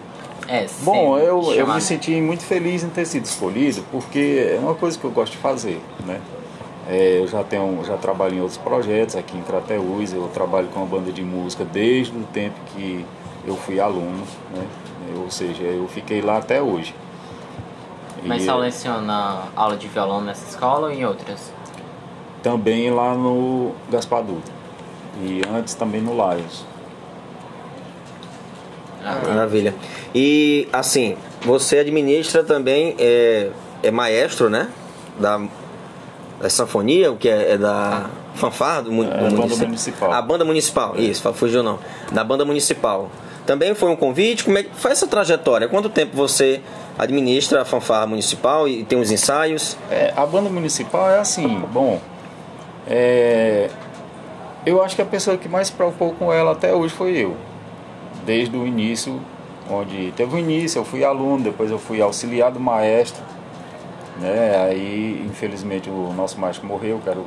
É, 0.46 0.66
Bom, 0.82 1.16
eu, 1.18 1.52
eu 1.54 1.66
me 1.66 1.80
senti 1.80 2.10
muito 2.20 2.42
feliz 2.44 2.82
em 2.84 2.88
ter 2.90 3.06
sido 3.06 3.24
escolhido, 3.24 3.82
porque 3.90 4.52
é 4.54 4.58
uma 4.60 4.74
coisa 4.74 4.98
que 4.98 5.04
eu 5.04 5.10
gosto 5.10 5.32
de 5.32 5.38
fazer, 5.38 5.80
né? 6.06 6.20
É, 6.86 7.18
eu 7.20 7.26
já 7.26 7.42
tenho, 7.42 7.82
já 7.84 7.96
trabalho 7.96 8.34
em 8.36 8.40
outros 8.40 8.58
projetos 8.58 9.16
aqui 9.16 9.38
em 9.38 9.40
Crateús, 9.42 10.12
eu 10.12 10.28
trabalho 10.34 10.68
com 10.68 10.80
uma 10.80 10.86
banda 10.86 11.10
de 11.10 11.22
música 11.22 11.64
desde 11.64 12.14
o 12.14 12.24
tempo 12.24 12.56
que 12.74 13.06
eu 13.46 13.56
fui 13.56 13.80
aluno, 13.80 14.22
né? 14.54 14.66
Ou 15.22 15.30
seja, 15.30 15.62
eu 15.62 15.88
fiquei 15.88 16.20
lá 16.20 16.36
até 16.36 16.60
hoje. 16.60 16.94
mas 18.22 18.42
E 18.42 18.46
só 18.46 18.56
leciona 18.56 19.44
aula 19.56 19.76
de 19.78 19.88
violão 19.88 20.20
nessa 20.20 20.46
escola 20.48 20.88
ou 20.88 20.92
em 20.92 21.06
outras? 21.06 21.40
Também 22.44 22.90
lá 22.90 23.14
no 23.14 23.72
Gaspar 23.90 24.22
Dutra. 24.22 24.52
E 25.22 25.40
antes 25.52 25.74
também 25.74 26.02
no 26.02 26.12
Lions. 26.12 26.64
Maravilha. 29.02 29.74
E 30.14 30.68
assim, 30.72 31.16
você 31.42 31.78
administra 31.78 32.44
também, 32.44 32.94
é, 32.98 33.50
é 33.82 33.90
maestro, 33.90 34.50
né? 34.50 34.68
Da, 35.18 35.40
da 36.40 36.50
sanfonia, 36.50 37.10
o 37.10 37.16
que 37.16 37.28
é, 37.28 37.52
é 37.52 37.58
da 37.58 38.06
fanfarra 38.34 38.82
do, 38.82 38.90
É, 38.90 39.06
banda 39.06 39.36
município? 39.36 39.66
municipal. 39.66 40.12
A 40.12 40.22
banda 40.22 40.44
municipal, 40.44 40.94
isso, 40.98 41.32
fugiu 41.32 41.62
não. 41.62 41.78
Da 42.12 42.22
banda 42.22 42.44
municipal. 42.44 43.10
Também 43.46 43.74
foi 43.74 43.90
um 43.90 43.96
convite? 43.96 44.44
Como 44.44 44.58
é 44.58 44.62
que 44.62 44.70
foi 44.74 44.90
essa 44.90 45.06
trajetória? 45.06 45.68
Quanto 45.68 45.88
tempo 45.88 46.16
você 46.16 46.60
administra 46.98 47.62
a 47.62 47.64
fanfarra 47.64 48.06
municipal 48.06 48.66
e 48.66 48.84
tem 48.84 48.98
os 48.98 49.10
ensaios? 49.10 49.76
É, 49.90 50.12
a 50.16 50.24
banda 50.26 50.48
municipal 50.48 51.10
é 51.10 51.18
assim, 51.18 51.62
bom, 51.70 52.00
é, 52.86 53.70
eu 54.66 54.82
acho 54.82 54.96
que 54.96 55.02
a 55.02 55.06
pessoa 55.06 55.36
que 55.36 55.48
mais 55.48 55.68
se 55.68 55.72
preocupou 55.72 56.14
com 56.14 56.32
ela 56.32 56.52
até 56.52 56.74
hoje 56.74 56.94
foi 56.94 57.16
eu. 57.16 57.36
Desde 58.24 58.56
o 58.56 58.66
início, 58.66 59.20
onde 59.70 60.12
teve 60.12 60.34
o 60.34 60.38
início, 60.38 60.78
eu 60.78 60.84
fui 60.84 61.04
aluno, 61.04 61.44
depois 61.44 61.70
eu 61.70 61.78
fui 61.78 62.00
auxiliar 62.00 62.50
do 62.50 62.60
maestro, 62.60 63.22
né? 64.20 64.64
Aí, 64.64 65.24
infelizmente, 65.28 65.90
o 65.90 66.12
nosso 66.16 66.40
maestro 66.40 66.66
morreu, 66.66 66.98
que 67.02 67.08
era 67.08 67.18
o 67.18 67.26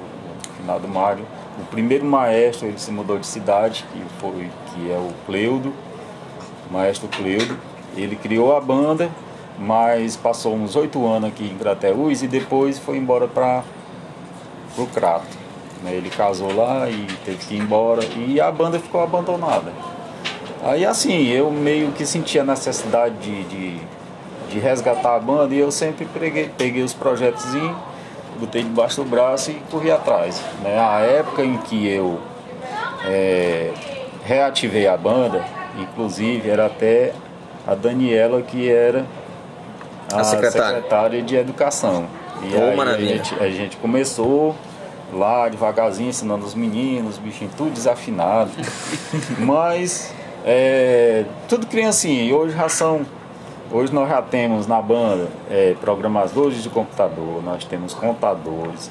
finado 0.58 0.88
Mário. 0.88 1.26
O 1.60 1.66
primeiro 1.66 2.06
maestro, 2.06 2.68
ele 2.68 2.80
se 2.80 2.92
mudou 2.92 3.18
de 3.18 3.28
cidade, 3.28 3.86
que 3.92 4.02
foi 4.20 4.50
que 4.74 4.92
é 4.92 4.98
o 4.98 5.12
Cleudo, 5.26 5.74
o 6.70 6.74
maestro 6.74 7.08
Cleudo. 7.08 7.58
Ele 7.96 8.16
criou 8.16 8.56
a 8.56 8.62
banda, 8.62 9.10
mas 9.60 10.16
passou 10.16 10.56
uns 10.56 10.76
oito 10.76 11.06
anos 11.08 11.30
aqui 11.30 11.46
em 11.46 11.58
Crateús 11.58 12.22
e 12.22 12.28
depois 12.28 12.78
foi 12.78 12.98
embora 12.98 13.28
para 13.28 13.64
o 14.78 14.86
Crato. 14.88 15.37
Né? 15.84 15.94
Ele 15.94 16.10
casou 16.10 16.54
lá 16.56 16.90
e 16.90 17.08
teve 17.26 17.38
que 17.38 17.56
ir 17.56 17.60
embora 17.60 18.04
e 18.16 18.40
a 18.42 18.52
banda 18.52 18.80
ficou 18.80 19.02
abandonada. 19.02 19.72
Aí 20.64 20.86
assim, 20.86 21.28
eu 21.28 21.52
meio 21.52 21.92
que 21.92 22.06
senti 22.06 22.40
a 22.40 22.44
necessidade 22.44 23.16
de, 23.16 23.44
de, 23.44 23.78
de 24.50 24.60
resgatar 24.60 25.16
a 25.16 25.20
banda 25.20 25.54
e 25.54 25.60
eu 25.60 25.72
sempre 25.72 26.06
peguei, 26.06 26.50
peguei 26.58 26.84
os 26.84 26.94
projetos, 26.94 27.46
botei 28.40 28.64
debaixo 28.64 29.04
do 29.04 29.10
braço 29.10 29.52
e 29.52 29.56
corri 29.72 29.92
atrás. 29.92 30.42
Né? 30.64 30.78
A 30.80 31.00
época 31.02 31.44
em 31.44 31.58
que 31.58 31.88
eu 31.88 32.20
é, 33.06 33.72
reativei 34.26 34.88
a 34.88 34.98
banda, 34.98 35.44
inclusive 35.80 36.50
era 36.50 36.66
até 36.66 37.14
a 37.66 37.76
Daniela 37.76 38.42
que 38.42 38.70
era 38.70 39.06
a, 40.12 40.22
A 40.22 40.24
secretária. 40.24 40.76
secretária 40.76 41.22
de 41.22 41.36
educação. 41.36 42.06
E 42.44 42.56
Oh, 42.56 42.62
aí 42.62 42.74
a 42.74 42.76
maravilha. 42.76 43.16
gente, 43.24 43.36
a 43.44 43.50
gente 43.50 43.78
começou 43.78 44.56
lá 45.14 45.48
devagarzinho, 45.50 46.10
ensinando 46.10 46.46
os 46.46 46.54
meninos, 46.56 47.14
os 47.16 47.18
bichinhos 47.20 47.54
tudo 47.56 47.72
desafinado. 47.72 48.52
Mas 49.40 50.14
é, 50.46 51.26
tudo 51.48 51.66
criancinha. 51.68 52.24
E 52.24 52.34
hoje 52.34 52.56
já 52.56 52.70
são 52.70 53.06
Hoje 53.70 53.94
nós 53.94 54.08
já 54.08 54.22
temos 54.22 54.66
na 54.66 54.82
banda 54.82 55.28
é, 55.52 55.76
programadores 55.82 56.64
de 56.64 56.70
computador, 56.70 57.44
nós 57.44 57.66
temos 57.66 57.94
contadores, 57.94 58.90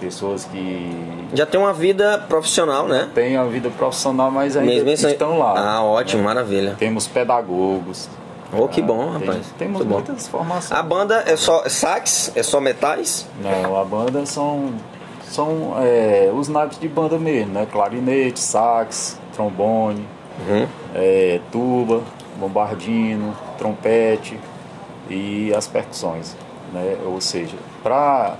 pessoas 0.00 0.44
que 0.44 0.90
Já 1.32 1.46
tem 1.46 1.60
uma 1.60 1.72
vida 1.72 2.18
profissional, 2.28 2.88
né? 2.88 3.08
têm 3.14 3.36
a 3.36 3.44
vida 3.44 3.70
profissional, 3.70 4.28
mas 4.32 4.56
ainda 4.56 4.68
Mesmo 4.84 5.06
aí- 5.06 5.12
estão 5.12 5.38
lá. 5.38 5.54
Ah, 5.56 5.84
ótimo, 5.84 6.24
maravilha. 6.24 6.74
Temos 6.76 7.06
pedagogos. 7.06 8.08
Oh, 8.52 8.66
que 8.66 8.82
bom, 8.82 9.12
Tem- 9.12 9.28
rapaz. 9.28 9.46
Temos 9.56 9.76
Muito 9.78 9.88
bom. 9.88 9.94
muitas 9.96 10.26
formações. 10.26 10.72
A 10.72 10.82
banda 10.82 11.22
é 11.24 11.36
só 11.36 11.62
sax? 11.68 12.32
É 12.34 12.42
só 12.42 12.60
metais? 12.60 13.28
Não, 13.40 13.80
a 13.80 13.84
banda 13.84 14.26
são, 14.26 14.70
são 15.28 15.74
é, 15.78 16.30
os 16.34 16.48
naipes 16.48 16.78
de 16.78 16.88
banda 16.88 17.18
mesmo, 17.18 17.52
né? 17.52 17.66
Clarinete, 17.70 18.38
sax, 18.40 19.20
trombone, 19.34 20.06
Uhum. 20.48 20.66
é, 20.94 21.40
tuba, 21.50 22.02
bombardino, 22.38 23.34
trompete 23.58 24.38
e 25.08 25.52
as 25.56 25.66
percussões, 25.66 26.36
né? 26.72 26.96
Ou 27.06 27.20
seja, 27.20 27.56
pra, 27.82 28.34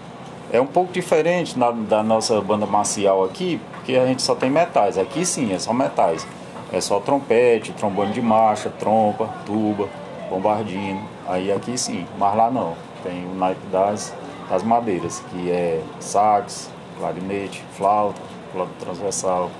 é 0.52 0.60
um 0.60 0.66
pouco 0.66 0.92
diferente 0.92 1.58
na- 1.58 1.70
da 1.70 2.02
nossa 2.02 2.40
banda 2.40 2.66
marcial 2.66 3.24
aqui, 3.24 3.60
porque 3.72 3.96
a 3.96 4.06
gente 4.06 4.22
só 4.22 4.34
tem 4.34 4.50
metais. 4.50 4.98
Aqui 4.98 5.24
sim, 5.24 5.52
é 5.54 5.58
só 5.58 5.72
metais. 5.72 6.26
É 6.72 6.80
só 6.80 6.98
trompete, 7.00 7.72
trombone 7.72 8.12
de 8.12 8.20
marcha, 8.20 8.68
trompa, 8.78 9.28
tuba, 9.46 9.88
bombardino. 10.28 11.00
Aí 11.28 11.50
aqui 11.52 11.78
sim, 11.78 12.04
mas 12.18 12.36
lá 12.36 12.50
não. 12.50 12.74
Tem 13.02 13.24
o 13.24 13.34
naipe 13.36 13.64
das, 13.70 14.12
das 14.50 14.62
madeiras, 14.64 15.22
que 15.30 15.50
é 15.50 15.80
sax, 16.00 16.68
clarinete, 16.98 17.62
flauta, 17.76 18.20
flauta 18.52 18.72
transversal. 18.78 19.50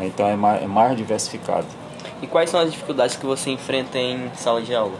Então 0.00 0.26
é 0.26 0.36
mais, 0.36 0.62
é 0.62 0.66
mais 0.66 0.96
diversificado. 0.96 1.66
E 2.22 2.26
quais 2.26 2.50
são 2.50 2.60
as 2.60 2.70
dificuldades 2.70 3.16
que 3.16 3.26
você 3.26 3.50
enfrenta 3.50 3.98
em 3.98 4.30
sala 4.34 4.62
de 4.62 4.74
aula? 4.74 4.94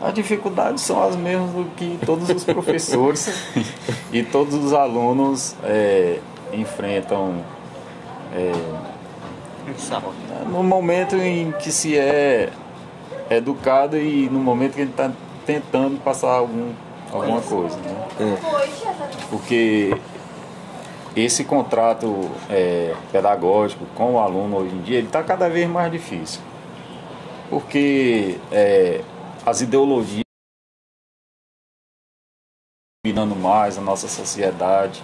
As 0.00 0.14
dificuldades 0.14 0.82
são 0.82 1.02
as 1.02 1.16
mesmas 1.16 1.50
do 1.50 1.64
que 1.76 1.98
todos 2.04 2.28
os 2.28 2.44
professores 2.44 3.28
e 4.12 4.22
todos 4.22 4.54
os 4.54 4.72
alunos 4.72 5.56
é, 5.64 6.20
enfrentam 6.52 7.42
Em 9.66 9.78
sala. 9.78 10.12
no 10.48 10.62
momento 10.62 11.16
em 11.16 11.50
que 11.52 11.72
se 11.72 11.96
é 11.98 12.50
educado 13.30 13.96
e 13.96 14.28
no 14.28 14.38
momento 14.38 14.74
que 14.74 14.82
a 14.82 14.84
gente 14.84 14.92
está 14.92 15.12
tentando 15.44 16.00
passar 16.02 16.32
algum, 16.32 16.72
alguma 17.12 17.40
coisa. 17.40 17.76
Né? 17.76 18.38
Porque 19.30 19.96
esse 21.14 21.44
contrato 21.44 22.30
é, 22.50 22.94
pedagógico 23.10 23.86
com 23.94 24.14
o 24.14 24.18
aluno 24.18 24.58
hoje 24.58 24.74
em 24.74 24.82
dia 24.82 24.98
ele 24.98 25.06
está 25.06 25.22
cada 25.22 25.48
vez 25.48 25.68
mais 25.68 25.90
difícil. 25.90 26.40
Porque 27.48 28.38
é, 28.50 29.02
as 29.44 29.60
ideologias 29.60 30.26
dominando 33.04 33.36
mais 33.36 33.78
a 33.78 33.80
nossa 33.80 34.08
sociedade. 34.08 35.02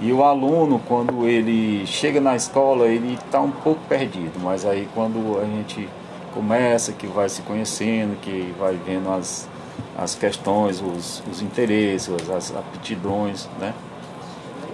E 0.00 0.12
o 0.12 0.22
aluno, 0.22 0.80
quando 0.86 1.26
ele 1.26 1.86
chega 1.86 2.20
na 2.20 2.36
escola, 2.36 2.86
ele 2.86 3.14
está 3.14 3.40
um 3.40 3.50
pouco 3.50 3.80
perdido, 3.86 4.38
mas 4.40 4.64
aí 4.64 4.88
quando 4.94 5.38
a 5.38 5.44
gente 5.44 5.88
começa, 6.32 6.92
que 6.92 7.06
vai 7.06 7.28
se 7.28 7.42
conhecendo, 7.42 8.18
que 8.20 8.54
vai 8.58 8.74
vendo 8.74 9.10
as, 9.10 9.48
as 9.96 10.14
questões, 10.14 10.80
os, 10.80 11.22
os 11.30 11.42
interesses, 11.42 12.10
as 12.30 12.54
aptidões, 12.54 13.48
né? 13.58 13.74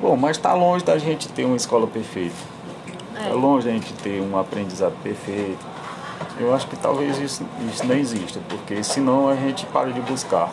Bom, 0.00 0.16
mas 0.16 0.36
está 0.36 0.52
longe 0.52 0.84
da 0.84 0.98
gente 0.98 1.28
ter 1.28 1.44
uma 1.44 1.56
escola 1.56 1.86
perfeita. 1.86 2.34
Está 3.14 3.32
longe 3.32 3.66
da 3.66 3.72
gente 3.72 3.92
ter 3.94 4.20
um 4.20 4.38
aprendizado 4.38 4.94
perfeito. 5.02 5.64
Eu 6.38 6.54
acho 6.54 6.66
que 6.66 6.76
talvez 6.76 7.18
isso, 7.18 7.46
isso 7.72 7.86
não 7.86 7.96
exista, 7.96 8.40
porque 8.48 8.82
senão 8.84 9.28
a 9.28 9.34
gente 9.34 9.64
para 9.66 9.90
de 9.90 10.00
buscar. 10.02 10.52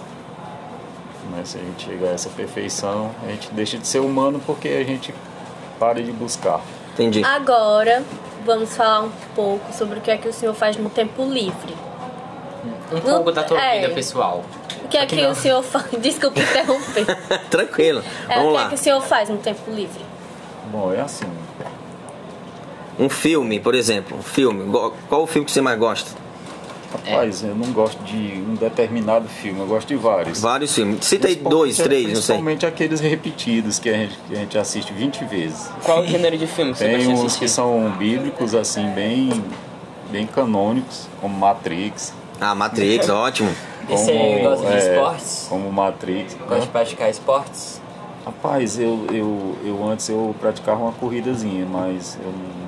Né? 1.31 1.41
Se 1.43 1.57
a 1.57 1.61
gente 1.61 1.85
chegar 1.85 2.09
a 2.09 2.11
essa 2.11 2.29
perfeição, 2.29 3.11
a 3.23 3.27
gente 3.31 3.51
deixa 3.51 3.77
de 3.77 3.85
ser 3.85 3.99
humano 3.99 4.41
porque 4.45 4.69
a 4.69 4.83
gente 4.83 5.13
para 5.77 6.01
de 6.01 6.11
buscar. 6.11 6.61
Entendi. 6.93 7.23
Agora, 7.23 8.03
vamos 8.45 8.75
falar 8.75 9.01
um 9.01 9.11
pouco 9.35 9.73
sobre 9.73 9.99
o 9.99 10.01
que 10.01 10.11
é 10.11 10.17
que 10.17 10.27
o 10.27 10.33
senhor 10.33 10.53
faz 10.53 10.77
no 10.77 10.89
tempo 10.89 11.23
livre. 11.25 11.75
Um 12.91 12.99
pouco 13.01 13.31
da 13.31 13.43
tua 13.43 13.59
É. 13.61 13.81
vida 13.81 13.93
pessoal. 13.93 14.43
O 14.83 14.87
que 14.87 14.97
é 14.97 15.05
que 15.05 15.25
o 15.25 15.33
senhor 15.35 15.63
faz? 15.63 15.85
Desculpa 15.99 16.39
interromper. 16.39 17.05
Tranquilo. 17.49 18.03
É, 18.29 18.35
Vamos 18.35 18.49
o 18.49 18.51
que 18.53 18.57
é 18.57 18.61
lá. 18.63 18.69
que 18.69 18.75
o 18.75 18.77
senhor 18.77 19.01
faz 19.01 19.29
no 19.29 19.37
tempo 19.37 19.71
livre? 19.71 20.03
Bom, 20.71 20.93
é 20.93 21.01
assim. 21.01 21.25
Um 22.99 23.09
filme, 23.09 23.59
por 23.59 23.73
exemplo. 23.73 24.17
Um 24.17 24.21
filme. 24.21 24.71
Qual 25.09 25.23
o 25.23 25.27
filme 25.27 25.45
que 25.45 25.51
você 25.51 25.61
mais 25.61 25.79
gosta? 25.79 26.11
Rapaz, 26.93 27.43
eu 27.43 27.55
não 27.55 27.71
gosto 27.71 28.01
de 28.03 28.15
um 28.47 28.53
determinado 28.53 29.27
filme, 29.27 29.59
eu 29.59 29.65
gosto 29.65 29.87
de 29.87 29.95
vários. 29.95 30.39
Vários 30.39 30.75
filmes. 30.75 31.03
Cita 31.05 31.27
aí 31.27 31.35
dois, 31.35 31.77
três, 31.77 32.03
não 32.03 32.09
sei. 32.09 32.35
Principalmente 32.35 32.65
aqueles 32.65 32.99
repetidos 32.99 33.79
que 33.79 33.89
a, 33.89 33.93
gente, 33.93 34.17
que 34.27 34.35
a 34.35 34.39
gente 34.39 34.57
assiste 34.57 34.93
20 34.93 35.25
vezes. 35.25 35.69
Qual 35.83 36.01
o 36.01 36.07
gênero 36.07 36.37
de 36.37 36.45
filme 36.45 36.71
que 36.71 36.77
você 36.77 36.85
Tem 36.85 37.07
uns 37.07 37.35
que 37.35 37.47
são 37.47 37.89
bíblicos, 37.97 38.53
assim, 38.53 38.87
bem, 38.91 39.43
bem 40.11 40.27
canônicos, 40.27 41.07
como 41.19 41.35
Matrix. 41.35 42.13
Ah, 42.39 42.53
Matrix, 42.53 43.09
ótimo. 43.09 43.49
E 43.89 43.91
você 43.91 44.13
como, 44.13 44.39
gosta 44.41 44.67
de 44.67 44.73
é, 44.73 44.93
esportes? 44.93 45.45
Como 45.49 45.71
Matrix. 45.71 46.37
Gosta 46.47 46.59
de 46.61 46.67
praticar 46.67 47.09
esportes? 47.09 47.81
Rapaz, 48.25 48.79
eu, 48.79 49.05
eu, 49.11 49.57
eu 49.65 49.89
antes 49.89 50.07
eu 50.07 50.33
praticava 50.39 50.81
uma 50.81 50.93
corridazinha, 50.93 51.65
mas 51.65 52.17
eu 52.23 52.31
não, 52.31 52.62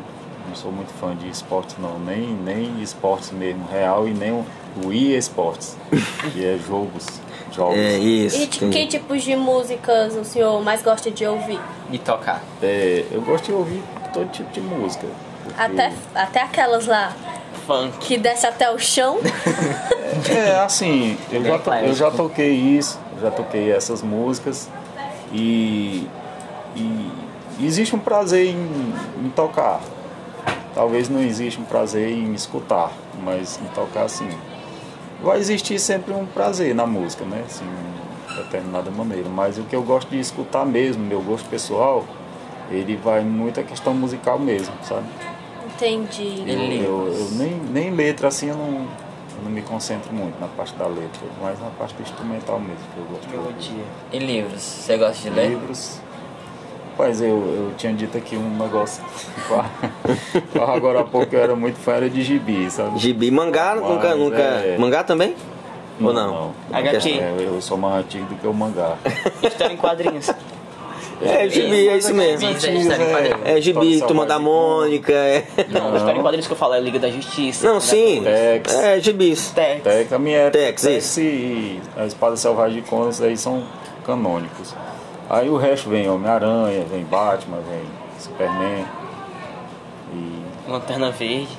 não 0.55 0.61
sou 0.61 0.71
muito 0.71 0.91
fã 0.99 1.13
de 1.15 1.27
esportes 1.29 1.75
não, 1.77 1.99
nem, 1.99 2.27
nem 2.27 2.81
esportes 2.81 3.31
mesmo, 3.31 3.65
real 3.69 4.07
e 4.07 4.11
nem 4.13 4.31
o, 4.31 4.45
o 4.85 4.93
EA 4.93 5.17
Esportes, 5.17 5.75
que 6.31 6.45
é 6.45 6.57
jogos, 6.65 7.05
jogos. 7.51 7.75
É 7.77 7.97
isso. 7.97 8.37
E 8.37 8.47
tipo, 8.47 8.65
entendi. 8.65 8.85
que 8.85 8.97
tipos 8.97 9.21
de 9.23 9.35
músicas 9.35 10.15
o 10.15 10.23
senhor 10.23 10.61
mais 10.63 10.81
gosta 10.81 11.11
de 11.11 11.25
ouvir? 11.25 11.59
E 11.91 11.97
tocar. 11.99 12.41
É, 12.63 13.03
eu 13.11 13.21
gosto 13.21 13.45
de 13.47 13.51
ouvir 13.51 13.83
todo 14.13 14.29
tipo 14.31 14.49
de 14.51 14.61
música. 14.61 15.05
porque- 15.43 15.61
Até, 15.61 15.91
até 16.15 16.41
aquelas 16.41 16.85
lá 16.87 17.11
Funk. 17.67 17.97
que 17.99 18.17
desce 18.17 18.47
até 18.47 18.71
o 18.71 18.79
chão. 18.79 19.19
É, 20.29 20.55
assim, 20.63 21.17
eu 21.31 21.43
já, 21.43 21.59
to- 21.59 21.73
eu 21.73 21.93
já 21.93 22.11
toquei 22.11 22.53
isso, 22.53 22.97
já 23.21 23.29
toquei 23.29 23.71
essas 23.73 24.01
músicas 24.01 24.69
e, 25.33 26.07
e 26.77 27.11
existe 27.61 27.93
um 27.95 27.99
prazer 27.99 28.47
em, 28.47 28.93
em 29.25 29.29
tocar. 29.35 29.81
Talvez 30.75 31.07
não 31.07 31.21
exista 31.21 31.61
um 31.61 31.63
prazer 31.63 32.11
em 32.11 32.33
escutar, 32.33 32.91
mas 33.23 33.57
em 33.63 33.67
tocar 33.73 34.09
sim. 34.09 34.27
Vai 35.23 35.39
existir 35.39 35.79
sempre 35.79 36.13
um 36.13 36.25
prazer 36.25 36.75
na 36.75 36.85
música, 36.85 37.23
né? 37.23 37.41
Assim, 37.45 37.65
de 38.27 38.35
determinada 38.43 38.91
maneira. 38.91 39.29
Mas 39.29 39.57
o 39.57 39.63
que 39.63 39.73
eu 39.73 39.81
gosto 39.81 40.09
de 40.09 40.19
escutar 40.19 40.65
mesmo, 40.65 41.01
meu 41.01 41.21
gosto 41.21 41.49
pessoal, 41.49 42.03
ele 42.69 42.97
vai 42.97 43.21
muito 43.21 43.57
a 43.57 43.63
questão 43.63 43.93
musical 43.93 44.37
mesmo, 44.37 44.73
sabe? 44.83 45.05
Entendi. 45.65 46.43
Eu, 46.45 47.07
eu, 47.07 47.13
eu 47.13 47.31
nem, 47.31 47.53
nem 47.71 47.91
letra 47.91 48.27
assim 48.27 48.49
eu 48.49 48.55
não, 48.55 48.87
eu 49.37 49.43
não 49.43 49.51
me 49.51 49.61
concentro 49.61 50.13
muito 50.13 50.37
na 50.39 50.47
parte 50.47 50.75
da 50.75 50.87
letra, 50.87 51.21
mas 51.41 51.59
na 51.59 51.69
parte 51.69 51.95
do 51.95 52.01
instrumental 52.01 52.59
mesmo 52.59 52.83
que 52.93 52.99
eu 52.99 53.05
gosto. 53.05 53.29
Melodia. 53.29 53.85
E 54.11 54.19
livros? 54.19 54.61
Você 54.61 54.97
gosta 54.97 55.21
de 55.21 55.29
ler? 55.29 55.49
Livros. 55.51 55.99
Rapaz, 56.97 57.19
eu, 57.19 57.27
eu 57.27 57.73
tinha 57.77 57.91
dito 57.91 58.17
aqui 58.17 58.37
um 58.37 58.57
negócio. 58.57 59.03
Agora 60.55 61.01
há 61.01 61.03
pouco 61.03 61.35
eu 61.35 61.41
era 61.41 61.53
muito 61.53 61.77
fã 61.77 61.95
era 61.95 62.09
de 62.09 62.23
gibi, 62.23 62.71
sabe? 62.71 62.97
Gibi. 62.99 63.29
Mangá, 63.29 63.75
Mas, 63.75 63.89
nunca, 63.89 64.15
nunca. 64.15 64.41
é. 64.41 64.77
Mangá 64.77 65.03
também? 65.03 65.35
Ou 66.01 66.13
não? 66.13 66.53
HQ. 66.71 67.09
É, 67.19 67.35
eu 67.37 67.61
sou 67.61 67.77
mais 67.77 68.05
antigo 68.05 68.25
do 68.27 68.35
que 68.35 68.47
o 68.47 68.53
mangá. 68.53 68.95
História 69.43 69.73
em 69.73 69.77
quadrinhos. 69.77 70.29
É, 71.21 71.49
gibi, 71.49 71.89
é 71.89 71.97
isso 71.97 72.13
mesmo. 72.13 72.47
É. 72.47 73.57
É 73.57 73.61
gibi, 73.61 73.99
Turma 73.99 74.25
da 74.25 74.39
Mônica. 74.39 75.11
É... 75.11 75.45
Não, 75.69 75.97
história 75.97 76.17
em 76.17 76.21
quadrinhos 76.21 76.47
que 76.47 76.53
eu 76.53 76.57
falo 76.57 76.75
é 76.75 76.79
Liga 76.79 76.99
da 76.99 77.09
Justiça. 77.09 77.67
Não, 77.67 77.81
sim. 77.81 78.21
Tex. 78.23 78.73
É, 78.73 78.99
gibis. 79.01 79.49
Tex. 79.49 79.83
Tex, 79.83 80.13
a 80.13 80.19
minha 80.19 80.49
Tex, 80.49 80.81
Tex, 80.81 81.17
e 81.17 81.81
a 81.97 82.05
Espada 82.05 82.37
Selvagem 82.37 82.81
de 82.81 82.87
Conan, 82.89 83.11
aí 83.21 83.35
são 83.35 83.63
canônicos. 84.05 84.73
Aí 85.29 85.49
o 85.49 85.57
resto 85.57 85.89
vem 85.89 86.09
Homem-Aranha, 86.09 86.85
vem 86.85 87.03
Batman, 87.03 87.57
vem 87.69 87.83
Superman. 88.19 88.85
E 90.13 90.45
Lanterna 90.69 91.11
Verde. 91.11 91.57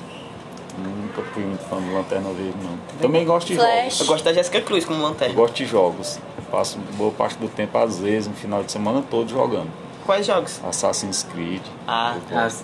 nunca 0.77 1.21
fui 1.33 1.43
muito 1.43 1.61
fã 1.69 1.77
do 1.77 1.93
Lanterna 1.93 2.29
Verde, 2.29 2.55
não. 2.63 2.77
Também 3.01 3.25
gosto 3.25 3.47
de 3.47 3.55
Flash. 3.55 3.69
jogos. 3.83 3.99
Eu 3.99 4.05
gosto 4.07 4.23
da 4.23 4.33
Jéssica 4.33 4.61
Cruz 4.61 4.85
como 4.85 4.99
Eu 4.99 5.03
lanterna. 5.07 5.33
gosto 5.35 5.55
de 5.55 5.65
jogos. 5.65 6.19
Passo 6.49 6.77
boa 6.95 7.11
parte 7.11 7.37
do 7.37 7.49
tempo, 7.49 7.77
às 7.77 7.99
vezes, 7.99 8.27
no 8.29 8.33
final 8.33 8.63
de 8.63 8.71
semana 8.71 9.03
todo 9.09 9.29
jogando. 9.29 9.69
Quais 10.05 10.25
jogos? 10.25 10.61
Assassin's 10.63 11.23
Creed. 11.23 11.61
Ah, 11.85 12.15
eu 12.15 12.37
gosto. 12.37 12.63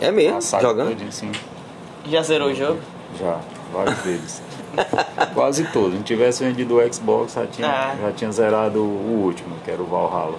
É 0.00 0.10
mesmo, 0.10 0.36
A 0.36 0.40
saga 0.42 0.68
jogando. 0.68 0.98
toda, 0.98 1.10
sim, 1.12 1.32
já 2.06 2.22
zerou 2.22 2.48
o 2.50 2.54
jogo? 2.54 2.78
já, 3.18 3.38
vários 3.72 3.96
deles. 4.00 4.42
Quase 5.34 5.64
todos. 5.72 5.90
Se 5.92 5.96
não 5.96 6.02
tivesse 6.02 6.44
vendido 6.44 6.76
o 6.78 6.92
Xbox, 6.92 7.34
já 7.34 7.46
tinha, 7.46 7.68
Ah. 7.68 7.94
já 8.00 8.12
tinha 8.12 8.30
zerado 8.32 8.80
o 8.80 9.22
último, 9.24 9.56
que 9.64 9.70
era 9.70 9.82
o 9.82 9.86
Valhalla. 9.86 10.36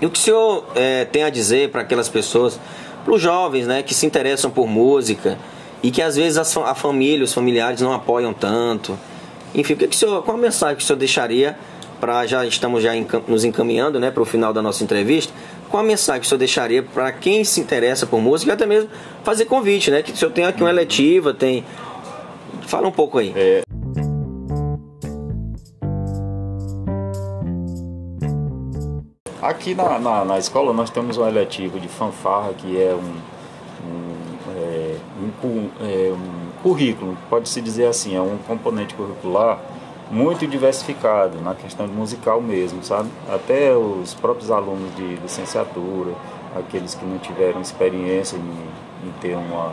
E 0.00 0.06
o 0.06 0.10
que 0.10 0.18
o 0.18 0.22
senhor 0.22 0.64
é, 0.74 1.04
tem 1.06 1.22
a 1.22 1.30
dizer 1.30 1.70
para 1.70 1.80
aquelas 1.82 2.08
pessoas, 2.08 2.58
para 3.04 3.14
os 3.14 3.20
jovens, 3.22 3.66
né, 3.66 3.82
que 3.82 3.94
se 3.94 4.04
interessam 4.04 4.50
por 4.50 4.66
música 4.66 5.38
e 5.82 5.90
que 5.90 6.02
às 6.02 6.16
vezes 6.16 6.36
as 6.36 6.52
fa- 6.52 6.70
a 6.70 6.74
família, 6.74 7.24
os 7.24 7.32
familiares 7.32 7.80
não 7.80 7.92
apoiam 7.92 8.32
tanto? 8.34 8.98
Enfim, 9.54 9.72
o 9.72 9.76
que, 9.76 9.86
que 9.88 9.96
o 9.96 9.98
senhor, 9.98 10.22
qual 10.22 10.36
a 10.36 10.40
mensagem 10.40 10.76
que 10.76 10.82
o 10.82 10.86
senhor 10.86 10.98
deixaria 10.98 11.56
para 11.98 12.26
já 12.26 12.44
estamos 12.44 12.82
já 12.82 12.94
encam- 12.94 13.22
nos 13.26 13.42
encaminhando, 13.44 13.98
né, 13.98 14.10
para 14.10 14.22
o 14.22 14.26
final 14.26 14.52
da 14.52 14.60
nossa 14.60 14.84
entrevista? 14.84 15.32
Qual 15.70 15.82
a 15.82 15.86
mensagem 15.86 16.20
que 16.20 16.26
o 16.26 16.28
senhor 16.28 16.38
deixaria 16.38 16.82
para 16.82 17.10
quem 17.10 17.42
se 17.42 17.58
interessa 17.60 18.06
por 18.06 18.20
música 18.20 18.52
e 18.52 18.54
até 18.54 18.66
mesmo 18.66 18.90
fazer 19.24 19.46
convite, 19.46 19.90
né? 19.90 20.02
Que 20.02 20.12
o 20.12 20.16
senhor 20.16 20.30
tem 20.30 20.44
aqui 20.44 20.62
uma 20.62 20.70
eletiva, 20.70 21.32
tem. 21.34 21.64
Fala 22.62 22.88
um 22.88 22.92
pouco 22.92 23.18
aí. 23.18 23.32
É, 23.36 23.62
Aqui 29.46 29.76
na, 29.76 29.98
na, 30.00 30.24
na 30.24 30.38
escola 30.38 30.72
nós 30.72 30.90
temos 30.90 31.18
um 31.18 31.26
eletivo 31.26 31.78
de 31.78 31.86
fanfarra 31.86 32.52
que 32.54 32.82
é 32.82 32.92
um, 32.92 33.20
um, 33.86 34.14
é, 34.56 34.96
um 35.22 35.70
é, 35.80 36.12
um 36.12 36.62
currículo, 36.62 37.16
pode-se 37.30 37.60
dizer 37.60 37.86
assim, 37.86 38.16
é 38.16 38.20
um 38.20 38.38
componente 38.38 38.94
curricular 38.94 39.60
muito 40.10 40.46
diversificado 40.48 41.40
na 41.40 41.54
questão 41.54 41.86
musical 41.86 42.40
mesmo, 42.40 42.82
sabe? 42.82 43.08
Até 43.28 43.76
os 43.76 44.14
próprios 44.14 44.50
alunos 44.50 44.94
de 44.96 45.14
licenciatura, 45.16 46.12
aqueles 46.56 46.94
que 46.96 47.04
não 47.04 47.18
tiveram 47.18 47.60
experiência 47.60 48.36
em, 48.36 49.08
em 49.08 49.12
ter 49.20 49.36
uma 49.36 49.72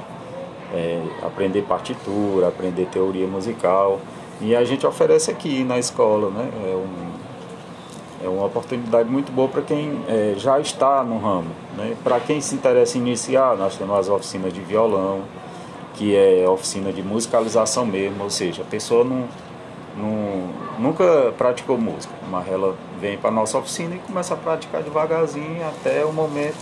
é, 0.73 1.01
aprender 1.21 1.61
partitura, 1.63 2.47
aprender 2.47 2.87
teoria 2.87 3.27
musical. 3.27 3.99
E 4.41 4.55
a 4.55 4.63
gente 4.63 4.85
oferece 4.85 5.31
aqui 5.31 5.63
na 5.63 5.77
escola, 5.77 6.29
né? 6.29 6.49
É, 6.65 6.75
um, 6.75 7.13
é 8.25 8.27
uma 8.27 8.45
oportunidade 8.45 9.09
muito 9.09 9.31
boa 9.31 9.49
para 9.49 9.61
quem 9.61 10.01
é, 10.07 10.33
já 10.37 10.59
está 10.59 11.03
no 11.03 11.17
ramo. 11.17 11.51
Né? 11.77 11.95
Para 12.03 12.19
quem 12.19 12.39
se 12.39 12.55
interessa 12.55 12.97
em 12.97 13.01
iniciar, 13.01 13.57
nós 13.57 13.75
temos 13.75 13.97
as 13.97 14.09
oficinas 14.09 14.53
de 14.53 14.61
violão, 14.61 15.23
que 15.93 16.15
é 16.15 16.47
oficina 16.47 16.91
de 16.91 17.03
musicalização 17.03 17.85
mesmo, 17.85 18.23
ou 18.23 18.29
seja, 18.29 18.61
a 18.61 18.65
pessoa 18.65 19.03
não, 19.03 19.27
não, 19.97 20.49
nunca 20.79 21.33
praticou 21.37 21.77
música, 21.77 22.13
mas 22.29 22.47
ela 22.47 22.75
vem 22.99 23.17
para 23.17 23.29
a 23.29 23.33
nossa 23.33 23.57
oficina 23.57 23.95
e 23.95 23.99
começa 23.99 24.33
a 24.33 24.37
praticar 24.37 24.81
devagarzinho 24.81 25.61
até 25.67 26.05
o 26.05 26.13
momento 26.13 26.57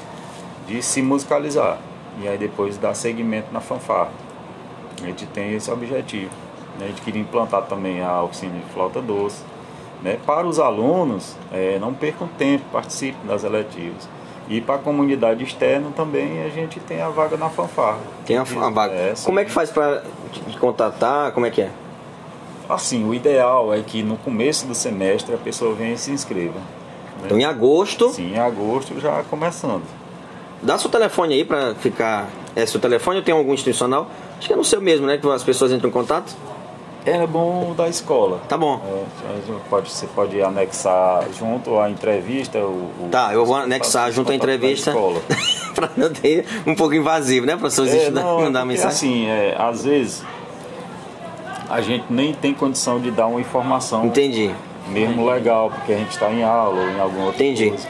de 0.67 0.81
se 0.81 1.01
musicalizar. 1.01 1.77
E 2.19 2.27
aí 2.27 2.37
depois 2.37 2.77
dar 2.77 2.93
seguimento 2.93 3.47
na 3.51 3.59
fanfarra. 3.61 4.09
A 5.01 5.05
gente 5.05 5.25
tem 5.27 5.53
esse 5.53 5.71
objetivo. 5.71 6.31
né? 6.79 6.85
A 6.85 6.87
gente 6.89 7.01
queria 7.01 7.21
implantar 7.21 7.63
também 7.63 8.01
a 8.01 8.21
oficina 8.21 8.53
de 8.59 8.65
flauta 8.73 9.01
doce. 9.01 9.41
Né? 10.01 10.17
Para 10.25 10.45
os 10.47 10.59
alunos, 10.59 11.35
eh, 11.51 11.77
não 11.79 11.93
percam 11.93 12.27
tempo, 12.37 12.65
participem 12.71 13.25
das 13.27 13.43
eletivas. 13.43 14.07
E 14.49 14.59
para 14.59 14.75
a 14.75 14.77
comunidade 14.79 15.43
externa 15.43 15.89
também 15.95 16.43
a 16.43 16.49
gente 16.49 16.79
tem 16.81 17.01
a 17.01 17.09
vaga 17.09 17.37
na 17.37 17.49
fanfarra. 17.49 17.99
Tem 18.25 18.37
a, 18.37 18.41
a 18.41 18.69
vaga. 18.69 18.93
É, 18.93 19.13
Como 19.23 19.39
é 19.39 19.45
que 19.45 19.51
faz 19.51 19.69
para 19.69 20.03
contatar? 20.59 21.31
Como 21.31 21.45
é 21.45 21.49
que 21.49 21.61
é? 21.61 21.69
Assim, 22.67 23.07
o 23.07 23.13
ideal 23.13 23.73
é 23.73 23.81
que 23.81 24.01
no 24.03 24.17
começo 24.17 24.65
do 24.65 24.73
semestre 24.75 25.33
a 25.35 25.37
pessoa 25.37 25.73
venha 25.75 25.93
e 25.93 25.97
se 25.97 26.11
inscreva. 26.11 26.55
né? 26.59 26.65
Então 27.25 27.37
em 27.37 27.45
agosto, 27.45 28.09
Sim, 28.09 28.33
em 28.33 28.39
agosto 28.39 28.99
já 28.99 29.23
começando. 29.29 29.83
Dá 30.61 30.77
seu 30.77 30.89
telefone 30.89 31.33
aí 31.35 31.43
para 31.45 31.75
ficar. 31.75 32.27
É 32.55 32.65
seu 32.65 32.79
telefone 32.79 33.17
ou 33.17 33.23
tem 33.23 33.33
algum 33.33 33.53
institucional? 33.53 34.07
Acho 34.37 34.47
que 34.47 34.53
é 34.53 34.55
no 34.57 34.63
seu 34.65 34.81
mesmo, 34.81 35.05
né? 35.07 35.17
Que 35.17 35.27
as 35.29 35.43
pessoas 35.43 35.71
entram 35.71 35.89
em 35.89 35.93
contato. 35.93 36.35
É 37.05 37.25
bom 37.25 37.73
da 37.75 37.87
escola. 37.89 38.39
Tá 38.47 38.55
bom. 38.57 38.79
É, 38.85 39.53
pode, 39.69 39.89
você 39.89 40.05
pode 40.07 40.39
anexar 40.41 41.23
junto 41.37 41.79
à 41.79 41.89
entrevista. 41.89 42.59
O, 42.59 42.91
o- 42.99 43.09
Tá, 43.09 43.33
eu 43.33 43.43
vou 43.45 43.55
os 43.57 43.63
anexar 43.63 44.11
junto 44.11 44.31
à 44.31 44.35
entrevista. 44.35 44.93
pra 45.73 45.89
não 45.97 46.11
ter 46.11 46.45
um 46.67 46.75
pouco 46.75 46.93
invasivo, 46.93 47.45
né, 47.47 47.55
professor? 47.55 47.87
É, 47.87 47.89
Existe 47.89 48.11
não, 48.11 48.41
mandar 48.41 48.59
é 48.59 48.61
porque, 48.63 48.65
mensagem. 48.67 48.89
assim, 48.91 49.25
é, 49.27 49.55
às 49.57 49.83
vezes 49.83 50.23
a 51.69 51.81
gente 51.81 52.05
nem 52.09 52.33
tem 52.33 52.53
condição 52.53 52.99
de 52.99 53.09
dar 53.09 53.27
uma 53.27 53.39
informação 53.39 54.05
Entendi. 54.05 54.51
mesmo 54.89 55.25
legal, 55.25 55.71
porque 55.71 55.93
a 55.93 55.97
gente 55.97 56.11
está 56.11 56.29
em 56.31 56.43
aula 56.43 56.81
ou 56.81 56.87
em 56.89 56.99
alguma 56.99 57.25
outra 57.27 57.43
Entendi. 57.43 57.69
coisa. 57.69 57.87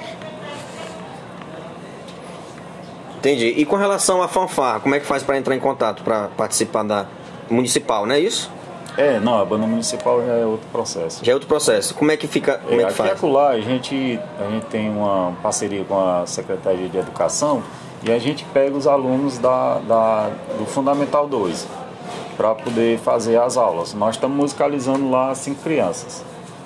Entendi. 3.22 3.48
E 3.56 3.66
com 3.66 3.76
relação 3.76 4.22
à 4.24 4.28
fanfarra, 4.28 4.80
como 4.80 4.96
é 4.96 5.00
que 5.00 5.06
faz 5.06 5.22
para 5.22 5.38
entrar 5.38 5.56
em 5.56 5.60
contato 5.60 6.02
para 6.04 6.28
participar 6.30 6.82
da 6.84 7.06
municipal, 7.50 8.06
não 8.08 8.16
é 8.16 8.20
isso? 8.20 8.50
É, 8.98 9.20
não, 9.20 9.40
a 9.40 9.46
banda 9.46 9.68
municipal 9.68 10.26
já 10.26 10.34
é 10.34 10.46
outro 10.46 10.68
processo. 10.72 11.24
Já 11.24 11.32
é 11.32 11.36
outro 11.36 11.48
processo. 11.48 11.94
Como 11.94 12.12
é 12.12 12.18
que 12.18 12.28
fica? 12.28 12.58
Como 12.58 12.74
é, 12.74 12.76
É, 12.76 12.78
que 12.80 12.84
aqui 12.86 12.94
faz? 12.96 13.12
acolá, 13.12 13.50
a 13.50 13.62
gente, 13.62 14.20
a 14.44 14.50
gente 14.50 14.66
tem 14.66 14.90
uma 14.90 15.34
parceria 15.42 15.84
com 15.86 15.98
a 15.98 16.26
Secretaria 16.26 16.90
de 16.90 16.98
Educação 16.98 17.62
e 18.04 18.12
a 18.12 18.18
gente 18.18 18.44
pega 18.46 18.76
os 18.76 18.88
alunos 18.88 19.38
da, 19.38 19.78
da- 19.88 20.30
do 20.58 20.66
Fundamental 20.66 21.28
2 21.28 21.68
para 22.36 22.56
poder 22.56 22.98
fazer 23.00 23.40
as 23.40 23.56
aulas. 23.56 23.94
Nós 23.94 24.16
estamos 24.16 24.36
musicalizando 24.36 25.10
lá 25.12 25.34
cinco 25.36 25.62
crianças. 25.62 26.24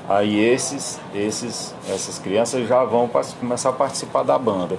Aí 0.07 0.39
esses, 0.39 0.99
esses, 1.13 1.75
essas 1.89 2.17
crianças 2.17 2.65
já 2.67 2.83
vão 2.85 3.09
começar 3.41 3.69
a 3.69 3.73
participar 3.73 4.23
da 4.23 4.37
banda. 4.39 4.77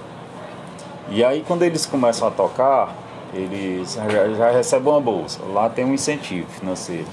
E 1.10 1.24
aí 1.24 1.44
quando 1.46 1.62
eles 1.62 1.86
começam 1.86 2.26
a 2.28 2.30
tocar, 2.30 2.94
eles 3.34 3.94
já, 4.10 4.28
já 4.28 4.50
recebem 4.50 4.92
uma 4.92 5.00
bolsa. 5.00 5.40
Lá 5.52 5.68
tem 5.68 5.84
um 5.84 5.94
incentivo 5.94 6.46
financeiro 6.50 7.06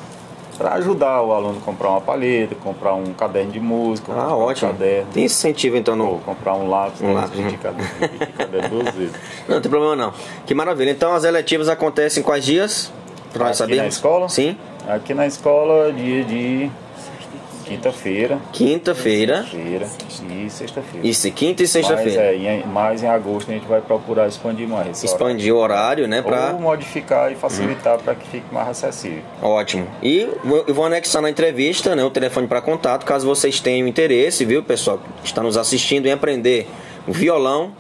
para 0.58 0.74
ajudar 0.76 1.22
o 1.24 1.34
aluno 1.34 1.58
a 1.60 1.66
comprar 1.66 1.90
uma 1.90 2.02
palheta, 2.02 2.54
comprar 2.56 2.94
um 2.94 3.06
caderno 3.14 3.52
de 3.52 3.60
música, 3.60 4.14
Ah, 4.16 4.36
ótimo. 4.36 4.70
um 4.70 4.74
caderno, 4.74 5.08
Tem 5.12 5.26
incentivo 5.26 5.76
então 5.78 6.00
ou 6.00 6.14
no. 6.14 6.20
comprar 6.20 6.54
um 6.54 6.70
lápis, 6.70 7.02
Um 7.02 7.08
né, 7.08 7.14
lápis, 7.16 7.58
caderno, 7.60 7.90
repetir 8.00 8.28
caderno 8.36 8.70
duas 8.70 8.94
vezes. 8.96 9.14
Não, 9.50 9.56
não 9.56 9.62
tem 9.62 9.70
problema 9.72 9.96
não. 9.96 10.14
Que 10.46 10.54
maravilha. 10.54 10.92
Então 10.92 11.14
as 11.14 11.24
eletivas 11.24 11.68
acontecem 11.68 12.22
quais 12.24 12.46
dias? 12.46 12.92
Para 13.34 13.46
nós 13.46 13.58
sabermos. 13.58 13.82
na 13.84 13.90
escola? 13.90 14.30
Sim. 14.30 14.56
Aqui 14.88 15.14
na 15.16 15.26
escola, 15.26 15.92
dia 15.92 16.24
de 16.24 16.70
quinta-feira, 17.64 18.40
Quinta-feira. 18.52 19.44
feira 19.44 19.88
e 20.46 20.50
sexta-feira. 20.50 21.08
Isso, 21.08 21.32
quinta 21.32 21.62
e 21.62 21.64
Mas, 21.64 21.72
sexta-feira. 21.72 22.22
é, 22.22 22.36
em, 22.36 22.68
mais 22.68 23.04
em 23.04 23.08
agosto 23.08 23.50
a 23.50 23.54
gente 23.54 23.66
vai 23.68 23.82
procurar 23.82 24.28
expandir 24.28 24.68
mais 24.68 24.90
esse 24.90 25.06
horário. 25.06 25.16
Expandir 25.16 25.54
o 25.54 25.58
horário, 25.58 26.08
né? 26.08 26.22
Pra... 26.22 26.52
Ou 26.54 26.60
modificar 26.60 27.32
e 27.32 27.36
facilitar 27.36 27.98
para 28.00 28.16
que 28.16 28.28
fique 28.28 28.54
mais 28.54 28.70
acessível. 28.70 29.22
Ótimo. 29.42 29.88
E 30.02 30.28
eu 30.68 30.74
vou 30.74 30.86
anexar 30.86 31.22
na 31.22 31.30
entrevista 31.30 31.96
né, 31.96 32.04
o 32.04 32.10
telefone 32.10 32.48
para 32.48 32.62
contato, 32.62 33.06
caso 33.06 33.26
vocês 33.26 33.60
tenham 33.60 33.88
interesse, 33.88 34.46
viu, 34.46 34.64
pessoal, 34.64 35.00
que 35.22 35.28
está 35.28 35.42
nos 35.42 35.58
assistindo 35.58 36.06
em 36.06 36.12
aprender 36.12 36.68
violão, 37.08 37.72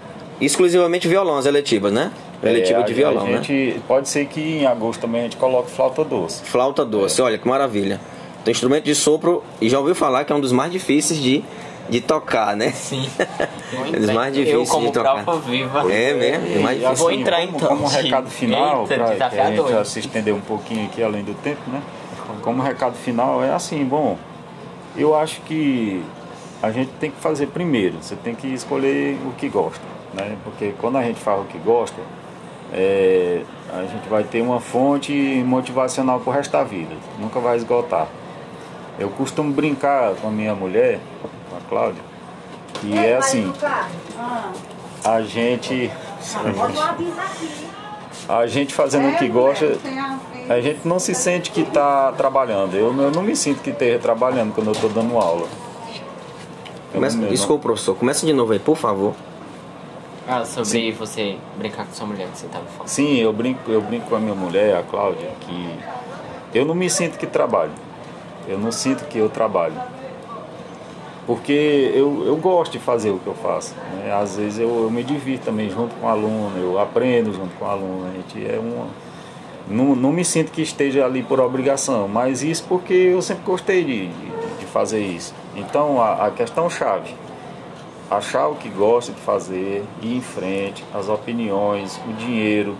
exclusivamente 0.41 1.07
violão, 1.07 1.37
as 1.37 1.45
eletivas, 1.45 1.91
né? 1.91 2.11
Eletiva 2.41 2.81
É, 2.81 2.83
de 2.83 2.93
violão, 2.93 3.25
a 3.25 3.29
né? 3.29 3.37
gente, 3.43 3.79
Pode 3.87 4.09
ser 4.09 4.25
que 4.25 4.41
em 4.41 4.65
agosto 4.65 4.99
também 5.01 5.21
a 5.21 5.23
gente 5.23 5.37
coloque 5.37 5.71
flauta 5.71 6.03
doce. 6.03 6.43
Flauta 6.43 6.83
doce, 6.83 7.21
olha 7.21 7.37
que 7.37 7.47
maravilha. 7.47 8.01
Então, 8.43 8.51
instrumento 8.51 8.83
de 8.83 8.93
sopro, 8.93 9.41
e 9.61 9.69
já 9.69 9.79
ouviu 9.79 9.95
falar 9.95 10.25
que 10.25 10.31
é 10.31 10.35
um 10.35 10.39
dos 10.41 10.51
mais 10.51 10.69
difíceis 10.71 11.17
de, 11.19 11.41
de 11.89 12.01
tocar, 12.01 12.55
né? 12.55 12.71
Sim. 12.71 13.09
É 13.91 13.99
dos 13.99 14.11
mais 14.11 14.33
difíceis 14.33 14.59
Eu, 14.59 14.65
como 14.67 14.87
de 14.87 14.93
tocar. 14.93 15.23
viva. 15.39 15.91
É 15.91 16.13
mesmo, 16.13 16.45
é 16.55 16.59
mais 16.59 16.77
difícil. 16.79 16.95
vou 16.97 17.11
entrar, 17.11 17.37
como, 17.47 17.55
então, 17.57 17.67
Como 17.69 17.89
de- 17.89 17.95
recado 18.01 18.29
final, 18.29 18.85
para 18.85 19.05
a 19.05 19.49
gente 19.49 19.69
já 19.71 19.83
se 19.85 19.99
estender 19.99 20.33
um 20.33 20.41
pouquinho 20.41 20.85
aqui 20.85 21.01
além 21.01 21.23
do 21.23 21.33
tempo, 21.41 21.61
né? 21.67 21.81
Como 22.41 22.61
recado 22.61 22.95
final 22.95 23.43
é 23.43 23.51
assim, 23.51 23.83
bom, 23.83 24.17
eu 24.95 25.15
acho 25.15 25.41
que 25.41 26.03
a 26.61 26.69
gente 26.71 26.91
tem 26.99 27.09
que 27.11 27.19
fazer 27.19 27.47
primeiro, 27.47 27.95
você 28.01 28.15
tem 28.15 28.35
que 28.35 28.47
escolher 28.47 29.17
o 29.25 29.31
que 29.31 29.47
gosta, 29.49 29.81
né? 30.13 30.35
Porque 30.43 30.73
quando 30.79 30.97
a 30.97 31.03
gente 31.03 31.19
faz 31.19 31.41
o 31.41 31.45
que 31.45 31.57
gosta, 31.57 31.99
é, 32.71 33.41
a 33.73 33.81
gente 33.81 34.07
vai 34.09 34.23
ter 34.23 34.41
uma 34.41 34.59
fonte 34.59 35.11
motivacional 35.45 36.19
pro 36.19 36.31
resto 36.31 36.51
da 36.51 36.63
vida, 36.63 36.93
nunca 37.19 37.39
vai 37.39 37.57
esgotar. 37.57 38.07
Eu 38.99 39.09
costumo 39.09 39.51
brincar 39.51 40.13
com 40.15 40.27
a 40.27 40.31
minha 40.31 40.53
mulher, 40.53 40.99
com 41.49 41.57
a 41.57 41.59
Cláudia, 41.69 42.01
e 42.83 42.97
é 42.97 43.15
assim, 43.15 43.51
a 45.03 45.21
gente 45.21 45.89
a 48.27 48.45
gente 48.47 48.73
fazendo 48.73 49.09
o 49.09 49.17
que 49.17 49.27
gosta, 49.27 49.77
a 50.49 50.61
gente 50.61 50.87
não 50.87 50.99
se 50.99 51.13
sente 51.13 51.51
que 51.51 51.61
está 51.61 52.11
trabalhando. 52.13 52.75
Eu, 52.75 52.95
eu 53.01 53.11
não 53.11 53.23
me 53.23 53.35
sinto 53.35 53.61
que 53.61 53.71
esteja 53.71 53.99
trabalhando 53.99 54.53
quando 54.53 54.67
eu 54.67 54.73
estou 54.73 54.89
dando 54.89 55.17
aula. 55.17 55.47
Começa, 56.93 57.17
desculpa, 57.17 57.63
professor, 57.63 57.95
começa 57.95 58.25
de 58.25 58.33
novo 58.33 58.53
aí, 58.53 58.59
por 58.59 58.77
favor. 58.77 59.13
Ah, 60.27 60.45
sobre 60.45 60.91
você 60.91 61.37
brincar 61.57 61.85
com 61.85 61.93
sua 61.93 62.07
mulher 62.07 62.29
que 62.29 62.37
você 62.37 62.47
tava 62.47 62.65
falando. 62.65 62.87
Sim, 62.87 63.17
eu 63.17 63.33
brinco, 63.33 63.69
eu 63.69 63.81
brinco 63.81 64.07
com 64.09 64.15
a 64.15 64.19
minha 64.19 64.35
mulher, 64.35 64.77
a 64.77 64.83
Cláudia, 64.83 65.29
que 65.41 65.79
eu 66.53 66.63
não 66.63 66.75
me 66.75 66.89
sinto 66.89 67.17
que 67.17 67.25
trabalho. 67.27 67.71
Eu 68.47 68.57
não 68.57 68.71
sinto 68.71 69.05
que 69.05 69.17
eu 69.17 69.29
trabalho. 69.29 69.75
Porque 71.25 71.91
eu, 71.95 72.25
eu 72.25 72.35
gosto 72.35 72.73
de 72.73 72.79
fazer 72.79 73.11
o 73.11 73.19
que 73.19 73.27
eu 73.27 73.35
faço. 73.35 73.73
né? 73.93 74.13
Às 74.13 74.35
vezes 74.35 74.59
eu, 74.59 74.83
eu 74.83 74.91
me 74.91 75.03
divirto 75.03 75.45
também 75.45 75.69
junto 75.69 75.95
com 75.95 76.05
o 76.05 76.09
aluno, 76.09 76.57
eu 76.57 76.79
aprendo 76.79 77.33
junto 77.33 77.55
com 77.55 77.65
o 77.65 77.67
aluno. 77.67 78.09
A 78.09 78.11
gente 78.11 78.45
é 78.45 78.59
uma. 78.59 78.87
Não, 79.67 79.95
não 79.95 80.11
me 80.11 80.25
sinto 80.25 80.51
que 80.51 80.61
esteja 80.61 81.05
ali 81.05 81.23
por 81.23 81.39
obrigação, 81.39 82.07
mas 82.09 82.43
isso 82.43 82.65
porque 82.67 82.93
eu 82.93 83.21
sempre 83.21 83.43
gostei 83.45 83.83
de, 83.83 84.07
de, 84.07 84.59
de 84.59 84.65
fazer 84.65 84.99
isso. 84.99 85.33
Então 85.55 86.01
a, 86.01 86.27
a 86.27 86.31
questão 86.31 86.69
chave 86.69 87.15
achar 88.09 88.47
o 88.47 88.55
que 88.55 88.69
gosta 88.69 89.11
de 89.11 89.19
fazer, 89.21 89.83
ir 90.01 90.17
em 90.17 90.21
frente, 90.21 90.83
as 90.93 91.09
opiniões, 91.09 91.99
o 92.07 92.13
dinheiro, 92.13 92.75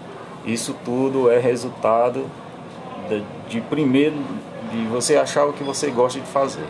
isso 0.45 0.76
tudo 0.86 1.30
é 1.32 1.39
resultado 1.39 2.26
de, 3.09 3.23
de 3.49 3.61
primeiro 3.61 4.15
de 4.71 4.85
você 4.87 5.15
achar 5.15 5.45
o 5.45 5.53
que 5.53 5.63
você 5.63 5.89
gosta 5.89 6.19
de 6.19 6.25
fazer. 6.27 6.65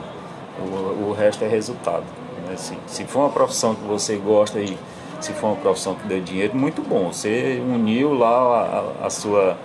O, 0.59 1.09
o 1.09 1.15
resto 1.17 1.43
é 1.43 1.47
resultado. 1.47 2.03
Né? 2.47 2.55
Se, 2.57 2.77
se 2.87 3.05
for 3.05 3.19
uma 3.19 3.29
profissão 3.29 3.75
que 3.75 3.85
você 3.85 4.15
gosta 4.17 4.59
e 4.59 4.77
se 5.19 5.31
for 5.33 5.47
uma 5.47 5.55
profissão 5.55 5.95
que 5.95 6.07
dê 6.07 6.19
dinheiro, 6.19 6.55
muito 6.55 6.81
bom. 6.81 7.11
Você 7.11 7.61
uniu 7.65 8.13
lá 8.13 8.93
a, 9.01 9.07
a 9.07 9.09
sua, 9.09 9.57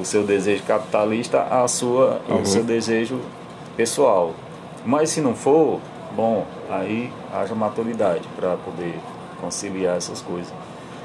o 0.00 0.04
seu 0.04 0.24
desejo 0.24 0.62
capitalista 0.62 1.42
à 1.42 1.66
sua, 1.66 2.20
ao 2.28 2.44
seu 2.44 2.62
desejo 2.62 3.20
pessoal. 3.76 4.32
Mas 4.86 5.10
se 5.10 5.20
não 5.20 5.34
for, 5.34 5.80
bom, 6.16 6.46
aí 6.70 7.12
haja 7.32 7.54
maturidade 7.54 8.28
para 8.36 8.56
poder 8.56 8.94
conciliar 9.40 9.96
essas 9.96 10.20
coisas. 10.20 10.52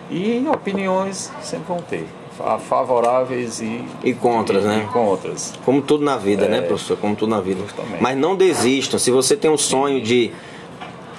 E 0.10 0.46
opiniões 0.48 1.32
sempre 1.42 1.68
vão 1.68 1.82
ter, 1.82 2.08
fa- 2.38 2.58
favoráveis 2.60 3.60
e, 3.62 3.84
E 4.04 4.14
contras, 4.14 4.64
e- 4.64 4.68
né? 4.68 4.86
E 4.88 4.94
contras. 4.94 5.54
Como 5.66 5.82
tudo 5.82 6.04
na 6.04 6.18
vida, 6.18 6.46
É. 6.46 6.50
né, 6.50 6.62
professor? 6.62 6.98
Como 6.98 7.16
tudo 7.16 7.30
na 7.30 7.42
vida. 7.42 7.62
Justamente. 7.62 8.02
Mas 8.02 8.18
não 8.18 8.36
desistam. 8.36 9.00
Se 9.00 9.12
você 9.12 9.36
tem 9.36 9.50
um 9.50 9.58
sonho 9.58 10.02
de 10.02 10.32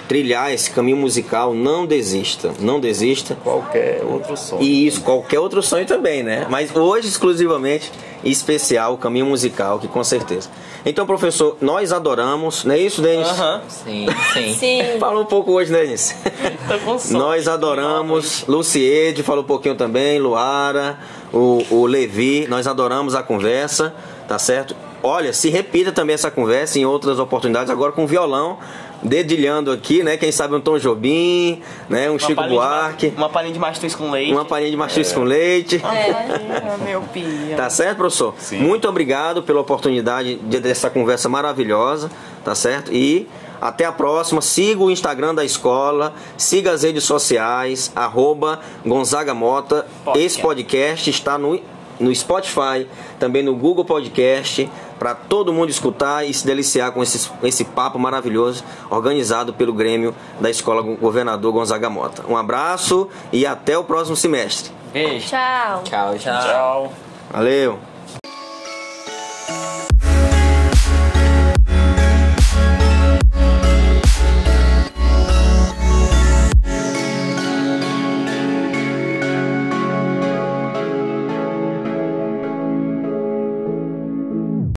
trilhar 0.09 0.51
esse 0.51 0.71
caminho 0.71 0.97
musical, 0.97 1.53
não 1.53 1.85
desista. 1.85 2.51
Não 2.59 2.79
desista. 2.79 3.37
Qualquer 3.43 4.01
outro 4.03 4.35
sonho. 4.35 4.63
E 4.63 4.87
isso, 4.87 5.01
qualquer 5.01 5.39
outro 5.39 5.61
sonho 5.61 5.85
também, 5.85 6.23
né? 6.23 6.47
Mas 6.49 6.75
hoje, 6.75 7.07
exclusivamente, 7.07 7.91
em 8.23 8.31
especial, 8.31 8.95
o 8.95 8.97
caminho 8.97 9.27
musical, 9.27 9.77
que 9.77 9.87
com 9.87 10.03
certeza. 10.03 10.49
Então, 10.83 11.05
professor, 11.05 11.57
nós 11.61 11.93
adoramos, 11.93 12.63
não 12.63 12.73
é 12.73 12.79
isso, 12.79 13.03
Denis? 13.03 13.27
Aham. 13.27 13.61
Sim, 13.69 14.07
sim. 14.33 14.53
Sim. 14.59 14.99
Falou 14.99 15.21
um 15.21 15.27
pouco 15.27 15.51
hoje, 15.51 15.71
né, 15.71 15.81
Denis? 15.81 16.15
Tô 16.67 16.79
com 16.79 16.97
sono. 16.97 17.19
Nós 17.19 17.47
adoramos, 17.47 18.45
Luciede 18.47 19.21
falou 19.21 19.43
um 19.43 19.47
pouquinho 19.47 19.75
também, 19.75 20.19
Luara, 20.19 20.97
o, 21.31 21.63
o 21.69 21.85
Levi, 21.85 22.47
nós 22.49 22.65
adoramos 22.65 23.13
a 23.13 23.21
conversa, 23.21 23.93
tá 24.27 24.39
certo? 24.39 24.75
Olha, 25.01 25.31
se 25.33 25.49
repita 25.49 25.91
também 25.91 26.13
essa 26.13 26.29
conversa 26.31 26.77
em 26.79 26.85
outras 26.85 27.19
oportunidades, 27.19 27.69
agora 27.69 27.91
com 27.91 28.05
violão, 28.05 28.57
dedilhando 29.01 29.71
aqui, 29.71 30.03
né? 30.03 30.17
Quem 30.17 30.31
sabe 30.31 30.53
um 30.55 30.59
Tom 30.59 30.77
Jobim, 30.77 31.61
né? 31.89 32.09
Um 32.09 32.13
Uma 32.13 32.19
Chico 32.19 32.35
palhinha 32.35 32.59
de 32.59 32.65
ma- 32.65 32.77
Buarque, 32.79 33.13
Uma 33.15 33.29
palhinha 33.29 33.53
de 33.53 33.59
mastruz 33.59 33.95
com 33.95 34.11
leite. 34.11 34.31
uma 34.33 34.45
palhinha 34.45 34.71
de 34.71 34.77
machixe 34.77 35.13
com 35.13 35.23
leite. 35.23 35.81
Ah, 35.83 36.77
meu 36.83 37.01
pia. 37.13 37.55
Tá 37.55 37.69
certo, 37.69 37.97
professor? 37.97 38.33
Sim. 38.37 38.59
Muito 38.59 38.87
obrigado 38.89 39.41
pela 39.43 39.61
oportunidade 39.61 40.35
de, 40.35 40.59
dessa 40.59 40.89
conversa 40.89 41.29
maravilhosa, 41.29 42.11
tá 42.43 42.53
certo? 42.53 42.91
E 42.93 43.27
até 43.61 43.85
a 43.85 43.91
próxima. 43.91 44.41
Siga 44.41 44.81
o 44.83 44.91
Instagram 44.91 45.33
da 45.35 45.45
escola, 45.45 46.13
siga 46.37 46.71
as 46.71 46.83
redes 46.83 47.03
sociais, 47.05 47.91
arroba 47.95 48.59
Gonzaga 48.85 49.33
Mota. 49.33 49.85
Podcast. 50.03 50.25
Esse 50.25 50.41
podcast 50.41 51.09
está 51.09 51.37
no, 51.37 51.59
no 51.99 52.13
Spotify, 52.15 52.87
também 53.19 53.43
no 53.43 53.55
Google 53.55 53.85
Podcast, 53.85 54.69
para 54.97 55.13
todo 55.15 55.53
mundo 55.53 55.69
escutar 55.69 56.25
e 56.25 56.33
se 56.33 56.45
deliciar 56.45 56.91
com 56.91 57.01
esse, 57.01 57.29
esse 57.43 57.65
papo 57.65 57.97
maravilhoso 57.97 58.63
organizado 58.89 59.53
pelo 59.53 59.73
Grêmio 59.73 60.13
da 60.39 60.49
Escola 60.49 60.81
Governador 60.81 61.53
Gonzaga 61.53 61.89
Mota. 61.89 62.23
Um 62.27 62.37
abraço 62.37 63.09
e 63.31 63.45
até 63.45 63.77
o 63.77 63.83
próximo 63.83 64.15
semestre. 64.15 64.71
Beijo. 64.91 65.27
Tchau. 65.27 65.83
Tchau, 65.83 66.17
tchau. 66.17 66.41
Tchau. 66.41 66.93
Valeu! 67.31 67.88